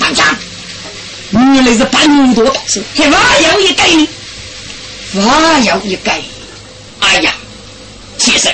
[0.00, 0.24] 当家，
[1.30, 3.18] 原来是把奴多的是，还挖
[3.52, 3.82] 有一个，
[5.22, 6.10] 挖有一个，
[7.00, 7.32] 哎呀，
[8.18, 8.48] 其实。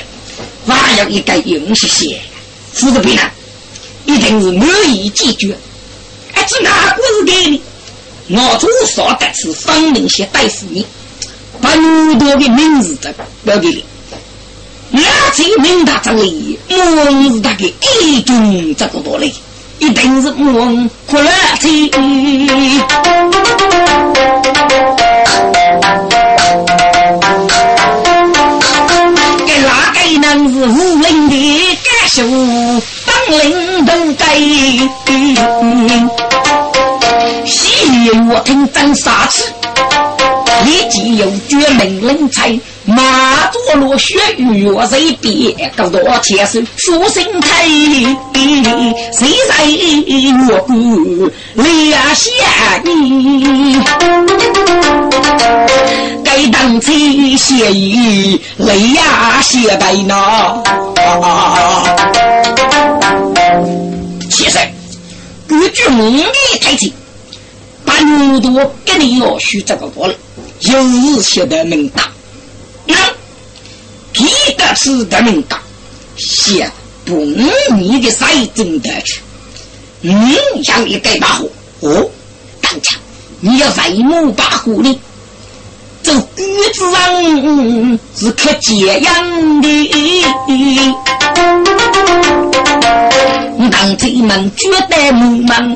[0.66, 2.20] 还要一个勇些些，
[2.72, 3.24] 负责别人，
[4.06, 5.56] 一定是满意解决。
[6.34, 7.60] 哎，这哪个是给你？
[8.28, 10.86] 我做少的是分明些带死你，
[11.60, 13.10] 把很多的名字都
[13.44, 13.84] 标给你。
[14.90, 15.00] 那
[15.34, 16.76] 这名大这里，我
[17.34, 19.34] 是他的一种这个道理，
[19.78, 21.68] 一定是我苦了这。
[30.50, 31.34] 是武林的
[31.82, 32.20] 家属，
[33.06, 34.24] 当领都该。
[37.46, 39.44] 西我听真杀气，
[40.64, 45.56] 立即有绝命人才，马着落血与我谁比？
[45.76, 47.66] 高多前手出心态，
[49.12, 49.54] 谁在
[50.48, 53.76] 我骨立下你？
[56.34, 60.62] 该当起血雨泪呀血白呐！
[64.30, 64.58] 其实
[65.46, 66.90] 根据我的台词。
[67.84, 70.14] 把牛多给你要许这个过来，
[70.60, 72.10] 有日写的名大，
[72.86, 72.94] 那
[74.14, 74.24] 记
[74.56, 75.60] 得是的名大，
[76.16, 76.70] 写
[77.04, 79.20] 不你的赛真得去，
[80.00, 81.48] 你想一个把火
[81.80, 82.08] 哦，
[82.62, 82.98] 当场
[83.40, 84.98] 你要在木把火呢，
[86.02, 89.68] 这鬼子上是可解样的，
[93.70, 95.74] 当贼们绝对木门。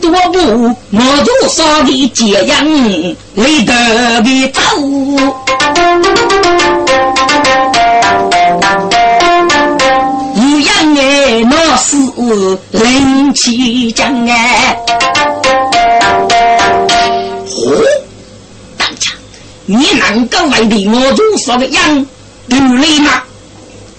[0.00, 0.38] 多不
[0.92, 2.64] 我多少的解阳
[3.34, 3.72] 累得
[4.22, 4.60] 的走，
[10.34, 11.96] 一样哎，那是
[12.70, 14.76] 灵气将哎。
[19.70, 22.06] 你能够为的我多少的样
[22.48, 23.22] 独立吗？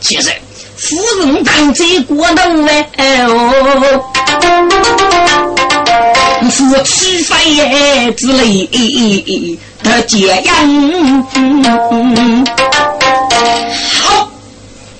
[0.01, 0.31] 其实。
[0.75, 4.01] 夫人当在过冬哎哦，
[6.49, 8.65] 夫妻肺之类
[9.83, 10.55] 的解样。
[13.93, 14.31] 好，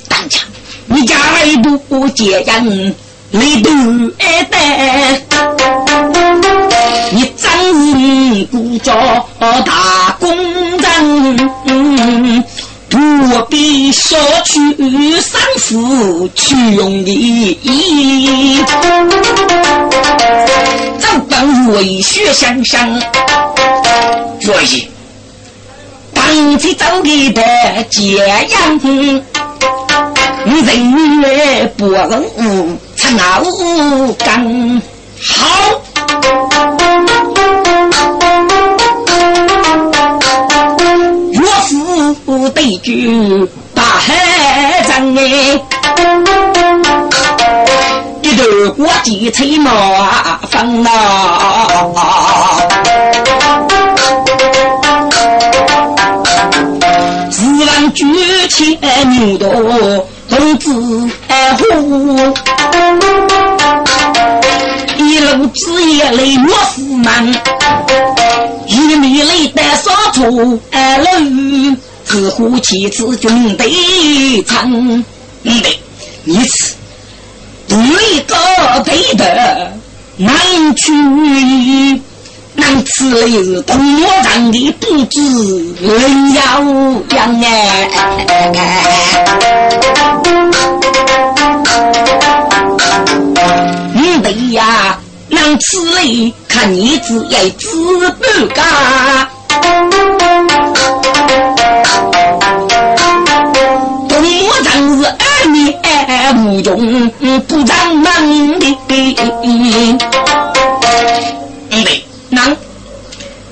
[0.07, 0.39] 当家，
[0.86, 1.15] 你家
[1.88, 2.63] 不解样，
[3.32, 3.72] 你都
[4.20, 4.57] 爱得。
[7.11, 7.49] 你真
[8.38, 8.93] 是故作
[9.65, 9.74] 大
[12.89, 12.97] 不
[13.50, 18.64] 必说去三夫去用意，
[20.97, 23.02] 怎敢为血相伤？
[24.41, 24.88] 若是
[26.14, 27.41] 当起走给的
[27.89, 28.18] 解
[28.50, 28.80] 样，
[30.45, 32.24] 人来不能
[32.95, 33.08] 操
[34.18, 34.82] 干
[35.22, 35.82] 好。
[42.60, 45.22] 对句大海战哎，
[48.22, 48.43] 一头
[48.76, 49.72] 国际吹马
[50.51, 50.89] 风呐，
[57.32, 58.03] 自然举
[58.49, 59.47] 起牛刀，
[60.28, 60.70] 同志
[61.57, 61.64] 呼，
[64.97, 67.26] 一路子夜泪莫负满，
[68.68, 71.78] 一米泪带杀出二路。
[72.10, 75.03] 自呼其子军队长，
[75.43, 75.80] 对，
[76.24, 76.76] 你此
[77.68, 77.78] 对
[78.22, 78.36] 个
[78.84, 79.72] 对的
[80.18, 80.36] 难
[80.76, 80.91] 去，
[82.55, 83.78] 难此来是东
[84.24, 85.22] 厂的不知
[85.84, 86.62] 人要
[87.16, 87.88] 样哎。
[94.24, 94.97] 的呀，
[95.30, 97.68] 能吃嘞，看你只要知
[98.18, 99.28] 不干。
[106.50, 107.10] 无中
[107.47, 109.16] 不长能的，对，
[112.30, 112.58] 能。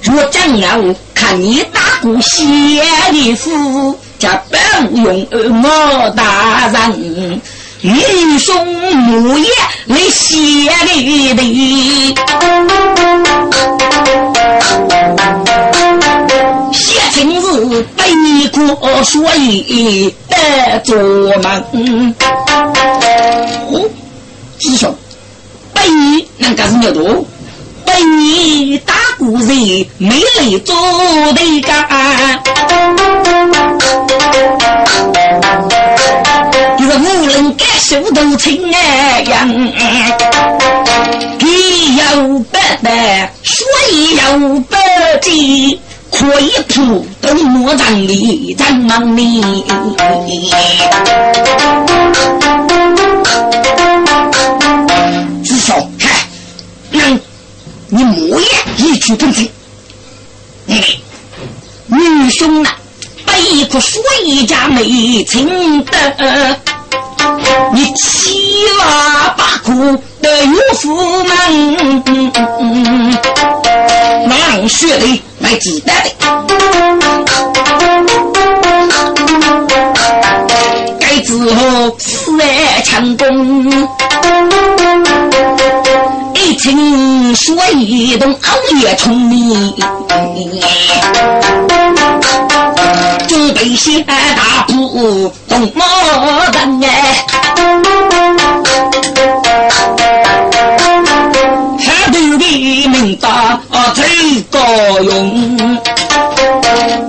[0.01, 0.67] 若将要
[1.13, 2.43] 看你打鼓写
[3.11, 3.51] 的诗，
[4.17, 4.59] 叫本
[4.95, 7.39] 用我大人。
[7.81, 9.47] 英雄木叶
[9.85, 10.35] 来写
[10.87, 12.15] 的的，
[16.73, 20.97] 写情字被你过，所以得做
[21.43, 22.15] 梦。
[24.57, 24.95] 哦，师兄，
[25.73, 27.23] 被你那个是牛多，
[27.85, 29.47] 被你打鼓人
[29.97, 30.75] 没来做
[31.33, 31.87] 的干。
[36.79, 39.43] 无论该手都亲哎呀，
[41.39, 44.75] 你有不得，所以有不
[45.21, 45.79] 记，
[46.11, 49.63] 可以普通莫让你怎么你？
[57.89, 59.49] 你莫言一句不听，
[60.67, 60.75] 嗯，
[61.87, 62.75] 女兄啊，
[63.25, 64.01] 背一颗水
[64.45, 66.59] 家没情的。
[67.73, 69.71] 你七娃八苦
[70.21, 73.11] 的岳父们，
[74.27, 76.09] 拿血泪来鸡蛋的，
[80.99, 83.87] 该之后死爱强攻，
[86.47, 88.37] 一听说一动熬
[88.79, 89.75] 夜聪明。
[93.27, 94.13] 准备些大
[94.65, 95.85] 铺动毛
[96.53, 97.25] 人哎，
[101.77, 103.27] 海头的明白
[103.93, 104.57] 最高
[105.01, 105.77] 用，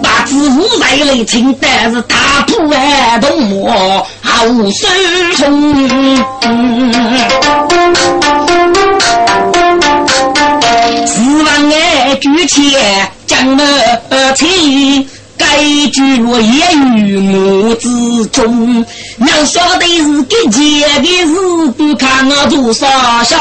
[0.02, 2.16] 把子午来来请的是大
[2.48, 4.88] 铺哎动毛好手
[5.36, 6.18] 冲，
[12.18, 12.76] 举起
[13.26, 15.08] 将那起。
[15.38, 15.46] 该
[15.92, 18.84] 句落言于我之中，
[19.18, 22.88] 要说的是给钱的事，不看我多少
[23.22, 23.38] 下。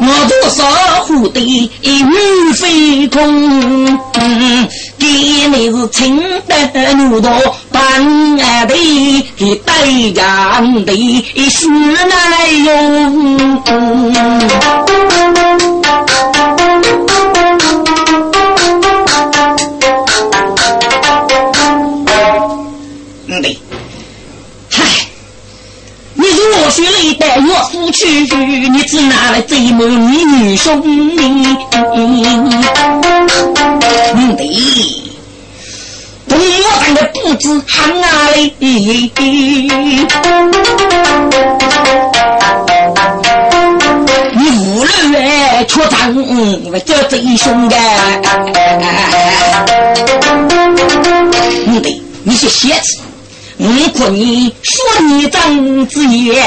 [0.00, 0.64] 我多少
[1.04, 1.40] 虎的
[1.82, 3.98] 鱼飞空，
[5.00, 5.06] 给
[5.48, 6.20] 你是清
[6.68, 7.30] 的牛刀，
[7.72, 8.74] 半爱的
[9.34, 10.92] 给带样的
[11.48, 13.60] 是来用。
[26.70, 28.06] 学了带我夫去，
[28.68, 30.88] 你只拿来这么女兄弟？
[34.14, 34.46] 嗯，对，
[36.28, 38.54] 东我上的不知喊哪里？
[44.32, 46.14] 你无论出战，
[46.86, 47.76] 这贼凶的。
[51.66, 52.98] 嗯，对，你是写字。
[53.62, 56.42] 如果你说你张子夜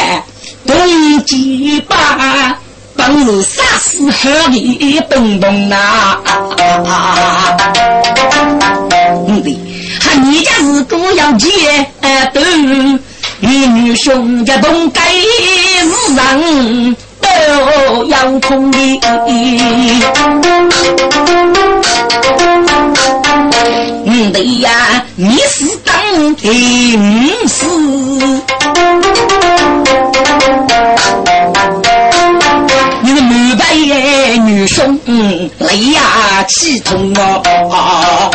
[0.65, 2.57] 动机把，
[2.95, 6.17] 本是杀死河里蹦蹦呐！
[9.27, 9.59] 嗯的，
[10.01, 11.47] 喊你家是个要结
[12.33, 12.41] 斗，
[13.41, 14.99] 女兄家东街
[15.81, 18.99] 是人都要空的。
[24.05, 25.65] 嗯的呀，你是。
[26.37, 27.65] 平时，
[33.01, 33.73] 你个女白
[34.45, 34.99] 女兄
[35.59, 37.13] 泪呀气痛
[37.71, 38.29] 啊！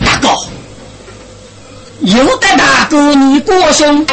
[0.00, 0.28] 大哥，
[2.00, 4.04] 有的大哥你过胸，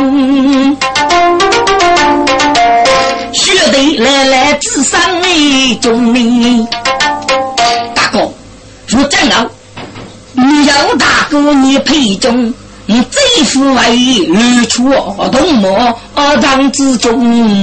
[3.34, 6.80] 学得来来智商的中年，大哥
[8.91, 9.49] 若真要。
[10.33, 12.53] 你要大哥你陪中，
[12.85, 14.89] 你最富为日出
[15.31, 15.93] 东漠
[16.41, 17.61] 当之中，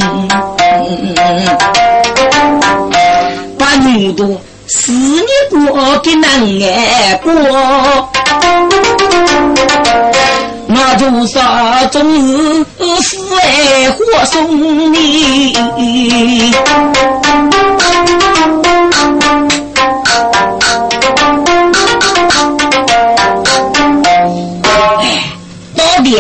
[3.59, 8.11] 把女多是你过的难挨过，
[10.67, 12.65] 那多少终日
[13.01, 15.57] 死爱活送你。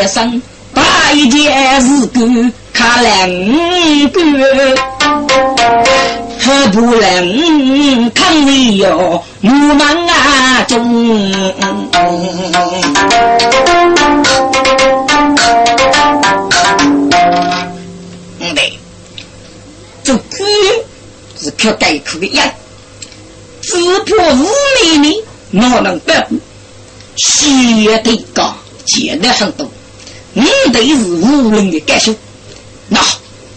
[0.08, 0.42] 生，
[0.72, 0.82] 百
[1.30, 3.28] 件事干看两
[4.10, 4.18] 个，
[6.40, 9.22] 何不能看你哟？
[9.42, 11.30] 我们啊中，
[11.60, 11.88] 嗯
[18.54, 18.78] 对，
[20.02, 20.22] 这个
[21.40, 22.52] 是可概括的呀，
[23.60, 24.46] 只怕无
[24.82, 25.14] 美女
[25.50, 26.26] 哪能得？
[27.16, 28.54] 写的高，
[28.86, 29.68] 写的很多，
[30.68, 32.14] 你得是无人的感受。
[32.88, 33.00] 那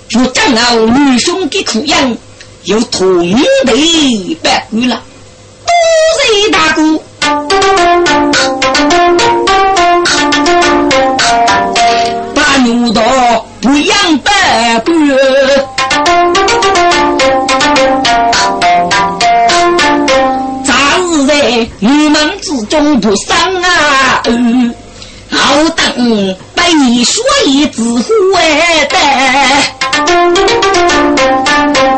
[0.07, 2.17] 就正好女兄的苦样，
[2.63, 3.19] 又同
[3.65, 5.01] 的百官了，
[5.65, 5.73] 多
[6.23, 6.99] 谢大哥，
[12.33, 14.95] 把牛刀不养百官。
[21.79, 24.23] 你们之中不伤啊！
[25.29, 26.35] 好等
[26.73, 27.83] 你说一字
[28.33, 28.95] 坏的，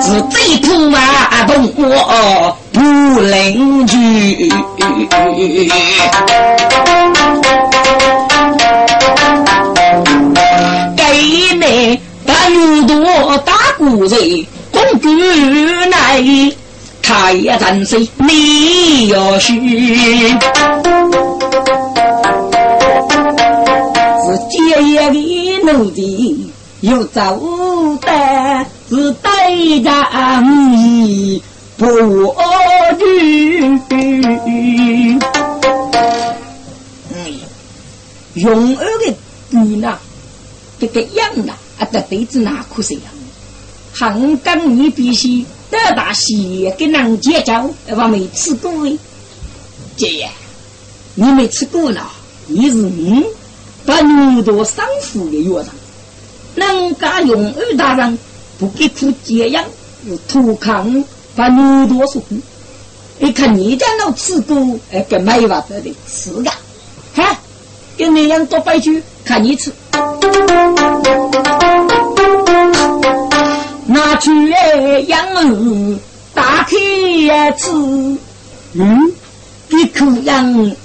[0.01, 1.45] 是最苦啊！
[1.47, 2.79] 动我不
[3.21, 3.97] 邻居，
[10.95, 11.01] 给
[11.55, 14.15] 你把牛多打骨子，
[14.71, 15.07] 公主
[15.89, 16.23] 来。
[17.05, 19.51] 他也真是你要是，
[24.73, 26.51] 是节约的奴的，
[26.81, 31.41] 又走的是代价你
[31.77, 31.93] 不知。
[37.13, 37.39] 嗯，
[38.33, 39.13] 用二个
[39.51, 39.97] 女呢，
[40.79, 43.03] 这个样啊，啊，这辈子哪可是样？
[43.93, 45.45] 韩刚你必须。
[45.71, 48.95] 得大喜跟人结交，我没吃过哎，
[49.97, 50.29] 姐爷，
[51.15, 52.01] 你没吃过呢？
[52.45, 53.23] 你是嗯，
[53.85, 55.73] 把牛多上府的药上，
[56.55, 58.17] 人家用二大人
[58.57, 59.61] 不给出解药，
[60.07, 61.03] 又土康
[61.35, 62.23] 把牛多送。
[63.19, 64.55] 你看你家老吃过，
[64.91, 66.51] 哎，跟没法得的吃的，
[67.15, 67.37] 哈，
[67.97, 68.91] 跟那样多白酒，
[69.25, 69.71] 看你吃。
[73.85, 74.31] 拿去
[75.07, 75.99] 养儿，
[76.33, 77.69] 打开吃，
[78.73, 79.13] 嗯，
[79.69, 80.75] 一口养，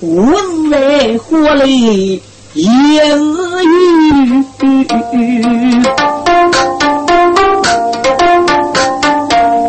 [0.00, 2.22] 我是来活里
[2.54, 4.44] 也是鱼。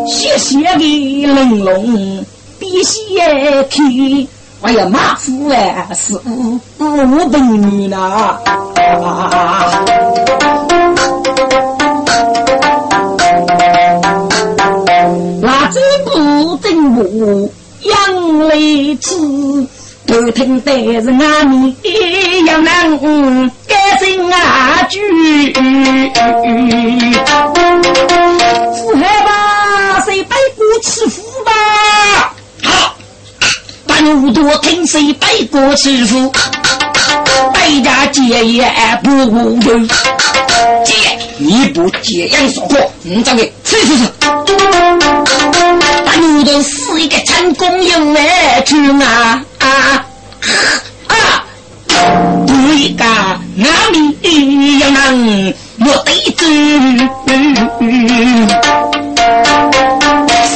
[0.06, 2.24] 谢谢的玲珑，
[2.58, 3.18] 必须
[3.70, 4.28] 看，
[4.62, 8.38] 哎呀，马虎啊，是五五本女呢。
[16.96, 17.48] 我
[17.82, 18.56] 养来
[19.00, 19.14] 吃，
[20.14, 20.70] 都听得
[21.02, 21.74] 是俺们
[22.46, 22.96] 养男
[23.66, 25.52] 该心啊句。
[28.76, 32.32] 富海吧，谁背锅吃苦吧？
[32.62, 32.94] 好，
[33.88, 36.32] 把路多听谁背锅吃苦？
[37.52, 38.64] 代价节也
[39.02, 39.88] 不无用。
[40.84, 40.94] 姐，
[41.38, 44.12] 你不这样说过，你这个吃吃吃。
[46.06, 50.04] 把路多死一个成功用来去啊啊
[51.08, 51.44] 啊！
[52.46, 53.04] 不一个
[53.56, 56.42] 哪里要能我得知？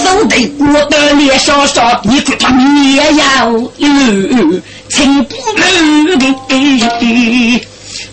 [0.04, 2.50] 手得过的脸上上，你可他
[2.82, 3.72] 也要有。
[4.88, 7.64] 情不露的，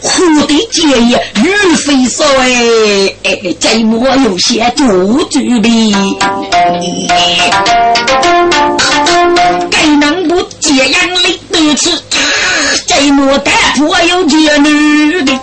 [0.05, 2.45] 蝴蝶结也雨飞少哎
[3.23, 3.29] 哎，
[3.59, 4.85] 寂寞有些做
[5.25, 5.67] 主的，
[9.71, 11.01] 该能不这样
[11.51, 11.89] 的吃，
[12.87, 13.53] 寂寞但
[13.87, 15.33] 我有这女的，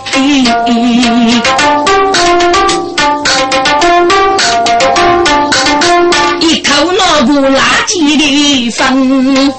[6.39, 9.53] 一口脑不垃圾的风。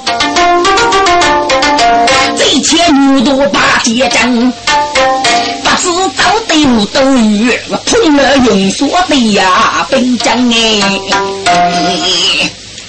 [2.53, 4.53] 一千女多把结账，
[5.85, 10.81] 不知走的路都远，我碰了用说的呀，兵将哎，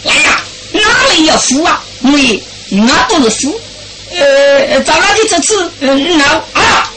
[0.03, 0.39] 来呀，
[0.71, 0.79] 哪
[1.13, 1.81] 里有书啊？
[1.99, 3.59] 你那都是书，
[4.11, 5.69] 呃，找哪里这次？
[5.81, 6.23] 嗯，那
[6.57, 6.89] 啊，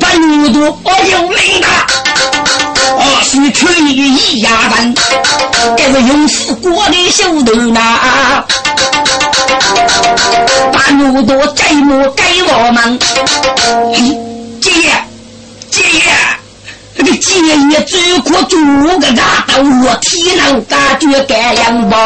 [0.00, 1.68] 把女多我有名的，
[2.96, 4.94] 我是去年一牙人，
[5.76, 8.44] 这是用死过的手头呐。
[10.72, 12.98] 把牛多摘木给我们，
[15.74, 15.98] 姐姐，
[16.96, 17.34] 这个姐
[17.72, 18.56] 也只可做
[19.00, 21.96] 个大头，我体能感觉这样吧？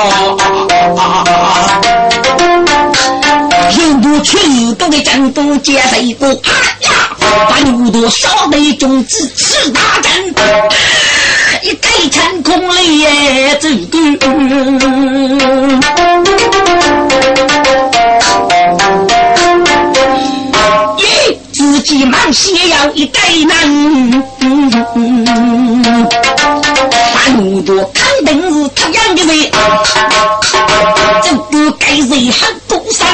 [3.78, 6.48] 又不我去日都给江都接上一个，啊
[6.80, 6.88] 呀，
[7.50, 10.10] 把牛多少的种子吃大战，
[11.62, 13.98] 一盖成空了耶，这个。
[21.98, 24.22] 咦，自己忙些要一盖难，
[27.12, 29.50] 把牛多肯定是他养的人，
[31.24, 33.08] 这个盖人很多山。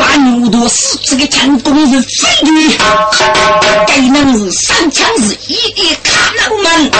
[0.00, 2.50] 把牛多死这个强攻是飞的，
[3.86, 6.90] 该能是三枪是一一卡能门，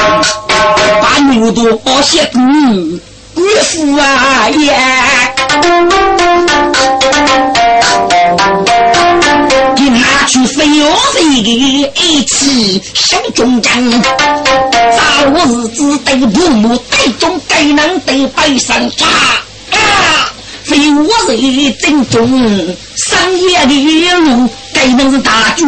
[1.02, 1.64] 把牛多
[2.02, 2.38] 些骨
[3.34, 4.78] 骨夫啊耶！
[9.76, 11.48] 你拿去飞哦飞的
[11.96, 20.32] 一起小中将，早日子对父母对中该能对背上抓啊！
[20.62, 23.72] 非我是正宗，商业的
[24.20, 25.64] 路该能是大举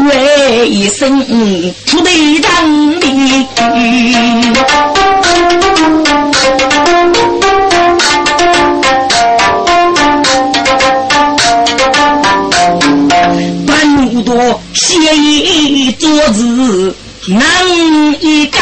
[0.66, 1.20] 一生
[1.86, 3.06] 土地长的。
[17.26, 17.42] 难
[18.20, 18.60] 一改。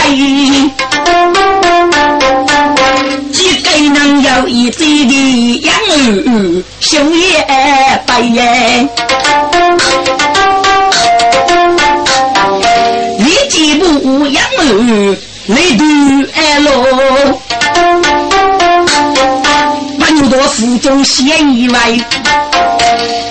[3.89, 7.45] 能有一嘴的养儿，兄也
[8.07, 8.89] 白耶。
[13.19, 15.17] 你既不养儿，
[15.47, 15.85] 你都
[16.35, 16.69] 爱喽。
[19.99, 21.81] 把牛多腹中嫌疑外，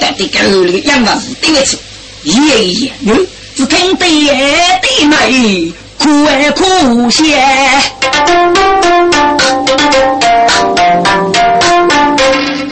[0.01, 1.77] 但这个儿那个养儿是对得起，
[2.23, 3.15] 爷爷哟，
[3.55, 7.37] 只听得的美，苦哎苦些。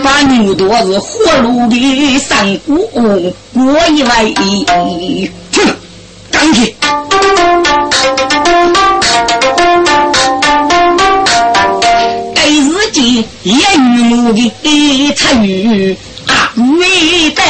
[0.04, 3.08] 把牛多是活路的三姑过
[3.90, 5.76] 一位，哼，
[6.32, 6.74] 赶紧！
[12.34, 13.58] 给自己言
[13.96, 15.96] 语的参与
[16.28, 17.42] 啊，没得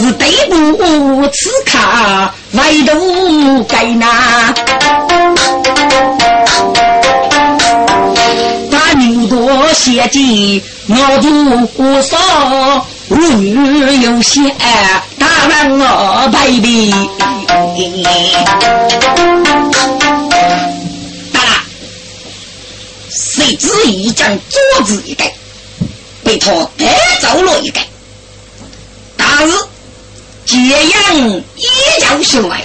[0.00, 4.54] 是对不此卡，外头该拿。
[9.74, 12.18] 写进我祖上，
[13.08, 14.40] 女有些
[15.18, 16.94] 大让我拜的。
[21.32, 21.40] 大，
[23.10, 25.34] 谁知一将桌子一盖，
[26.22, 26.86] 被他带
[27.20, 27.80] 走了一个。
[29.16, 29.52] 大日
[30.54, 31.66] 揭阳一
[32.00, 32.62] 将秀来，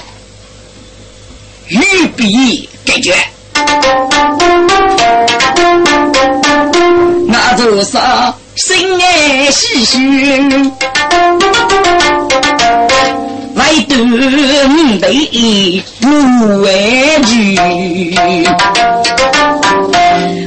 [1.69, 3.15] 玉璧解决。
[7.25, 7.85] 那就是
[8.57, 9.97] 心爱细许，
[13.55, 15.09] 为夺你的
[15.99, 16.07] 不
[16.61, 17.33] 畏惧。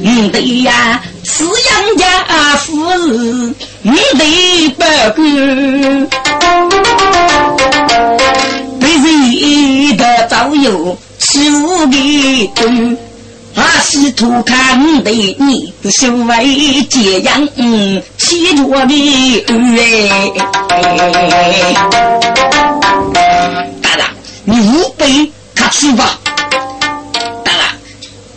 [0.01, 1.45] 你的呀，是
[2.29, 4.25] 啊夫人，你的
[4.77, 4.83] 不
[5.15, 6.09] 管，
[8.81, 12.63] 被谁的早有欺负的多。
[13.55, 20.25] 阿西图看的你是修为解阳，嗯，气着的哎。
[23.83, 24.09] 大郎，
[24.45, 25.07] 你五百
[25.55, 26.19] 看书吧。
[27.45, 27.77] 大郎，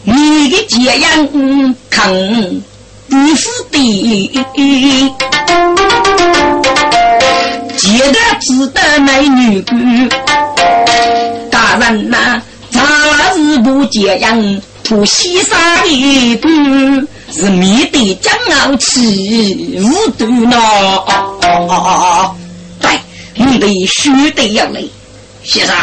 [0.04, 1.30] 你的解阳
[3.16, 4.46] 看不是的，
[7.78, 9.74] 记得值得美女姑。
[11.50, 12.42] 大人呐，
[12.72, 12.82] 咋
[13.34, 14.62] 是不解阳？
[14.84, 16.50] 土西山的歌
[17.32, 21.02] 是面对江傲气无端呐，
[22.80, 23.00] 对，
[23.34, 24.84] 你得须得要来，
[25.44, 25.76] 先生，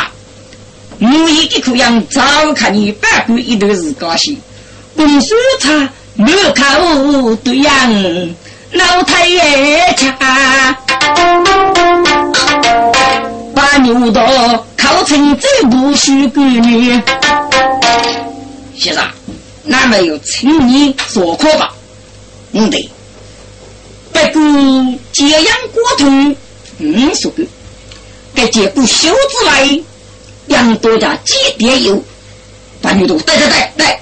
[1.01, 2.22] 我一个可样早
[2.55, 4.39] 看你半过一段时高兴，
[4.95, 5.89] 公说他
[6.24, 8.34] 没口对样，
[8.70, 10.12] 老太爷吃，
[13.52, 14.22] 把牛刀
[14.76, 17.02] 靠成走不许闺女。
[18.78, 19.04] 先生，
[19.64, 21.74] 那没有请你做客吧？
[22.52, 22.88] 嗯对，
[24.12, 26.06] 不过这样过头，
[26.78, 27.44] 嗯说的，
[28.32, 29.80] 该借不修之来，
[30.46, 32.00] 养多家几点油？
[32.80, 34.01] 把女都带带带带。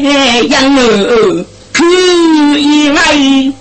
[0.00, 1.84] 养儿可
[2.56, 3.52] 以来。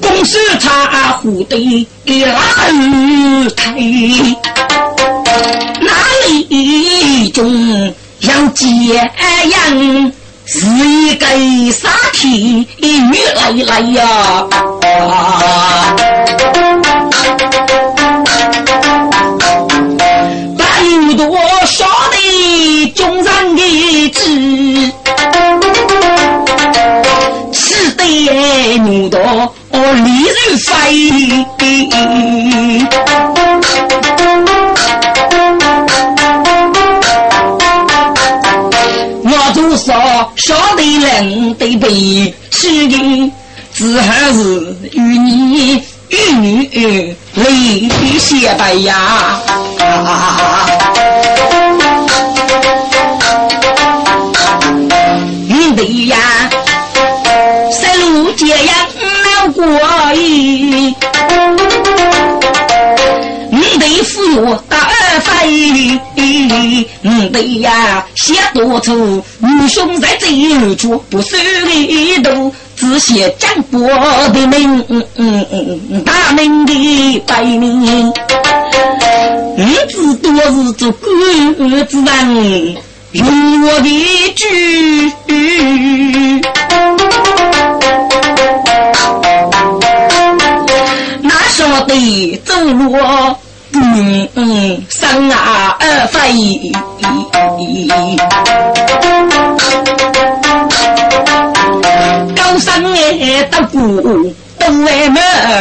[0.00, 3.72] 公司茶壶的老太，
[5.80, 5.90] 哪
[6.26, 8.64] 里中要接
[9.50, 10.12] 养？
[10.48, 11.26] 是一个
[11.72, 14.46] 傻气女来来呀！
[14.80, 16.15] 把
[30.88, 31.88] 利润飞。
[39.78, 39.94] 说
[40.36, 43.32] 晓得人得被吃的，
[43.72, 47.88] 只还是与你与女泪
[48.18, 49.38] 相白呀。
[60.16, 60.94] 过意，
[63.50, 66.00] 嗯对富有大二费。
[67.02, 71.36] 嗯，对呀，写多粗，女兄在这一处不收
[71.66, 74.82] 礼度，只写江波的名，
[76.04, 78.12] 大名的百名，
[79.56, 81.06] 日子多是做官
[81.86, 82.76] 之人，
[83.12, 85.12] 用我的句，
[91.96, 92.94] 晓得走路？
[93.72, 96.72] 嗯嗯，生啊二飞，
[102.36, 103.80] 高山哎得过
[104.58, 105.20] 东来没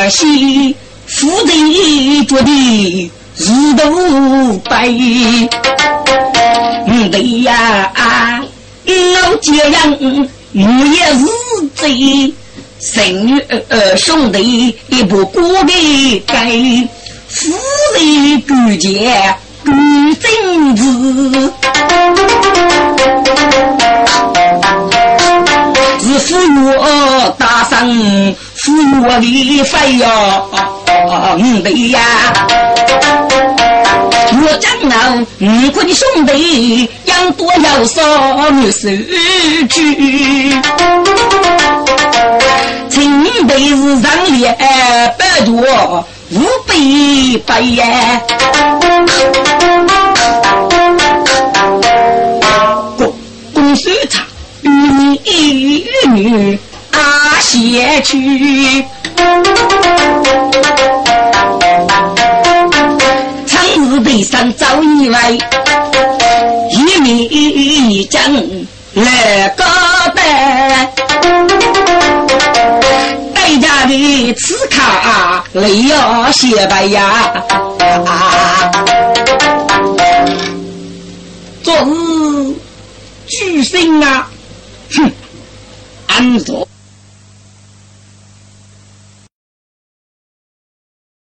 [0.09, 0.75] 西，
[1.07, 4.87] 富人觉得日头白。
[6.87, 7.91] 嗯对呀，
[8.85, 10.59] 老这样我
[10.93, 11.25] 也是
[12.93, 13.13] 贼，
[13.49, 16.87] 生呃兄弟也不过的该。
[17.27, 17.51] 夫
[17.95, 19.11] 人勾结
[19.63, 19.75] 干
[20.21, 20.83] 政治，
[25.99, 28.71] 是扶我大圣，扶
[29.03, 30.07] 我李飞呀，
[31.37, 31.99] 嗯呀。
[34.47, 38.89] 我讲了，五个的兄弟养多要少，没收
[39.69, 40.53] 去。
[42.89, 44.55] 清辈是上列
[45.17, 46.05] 百多。
[46.31, 46.73] 五百
[47.45, 48.21] 百呀！
[52.97, 53.13] 公
[53.53, 54.23] 公孙差
[54.61, 56.59] 与你与女
[56.91, 58.83] 阿贤去，
[64.03, 65.31] 背上早已来，
[66.71, 68.21] 一米一将
[68.93, 69.63] 来个
[70.15, 70.91] 拜。
[73.61, 77.31] 家的刺卡泪要写白呀！
[81.63, 82.53] 昨日
[83.27, 84.29] 举行啊，
[84.93, 85.11] 哼，
[86.07, 86.64] 安坐。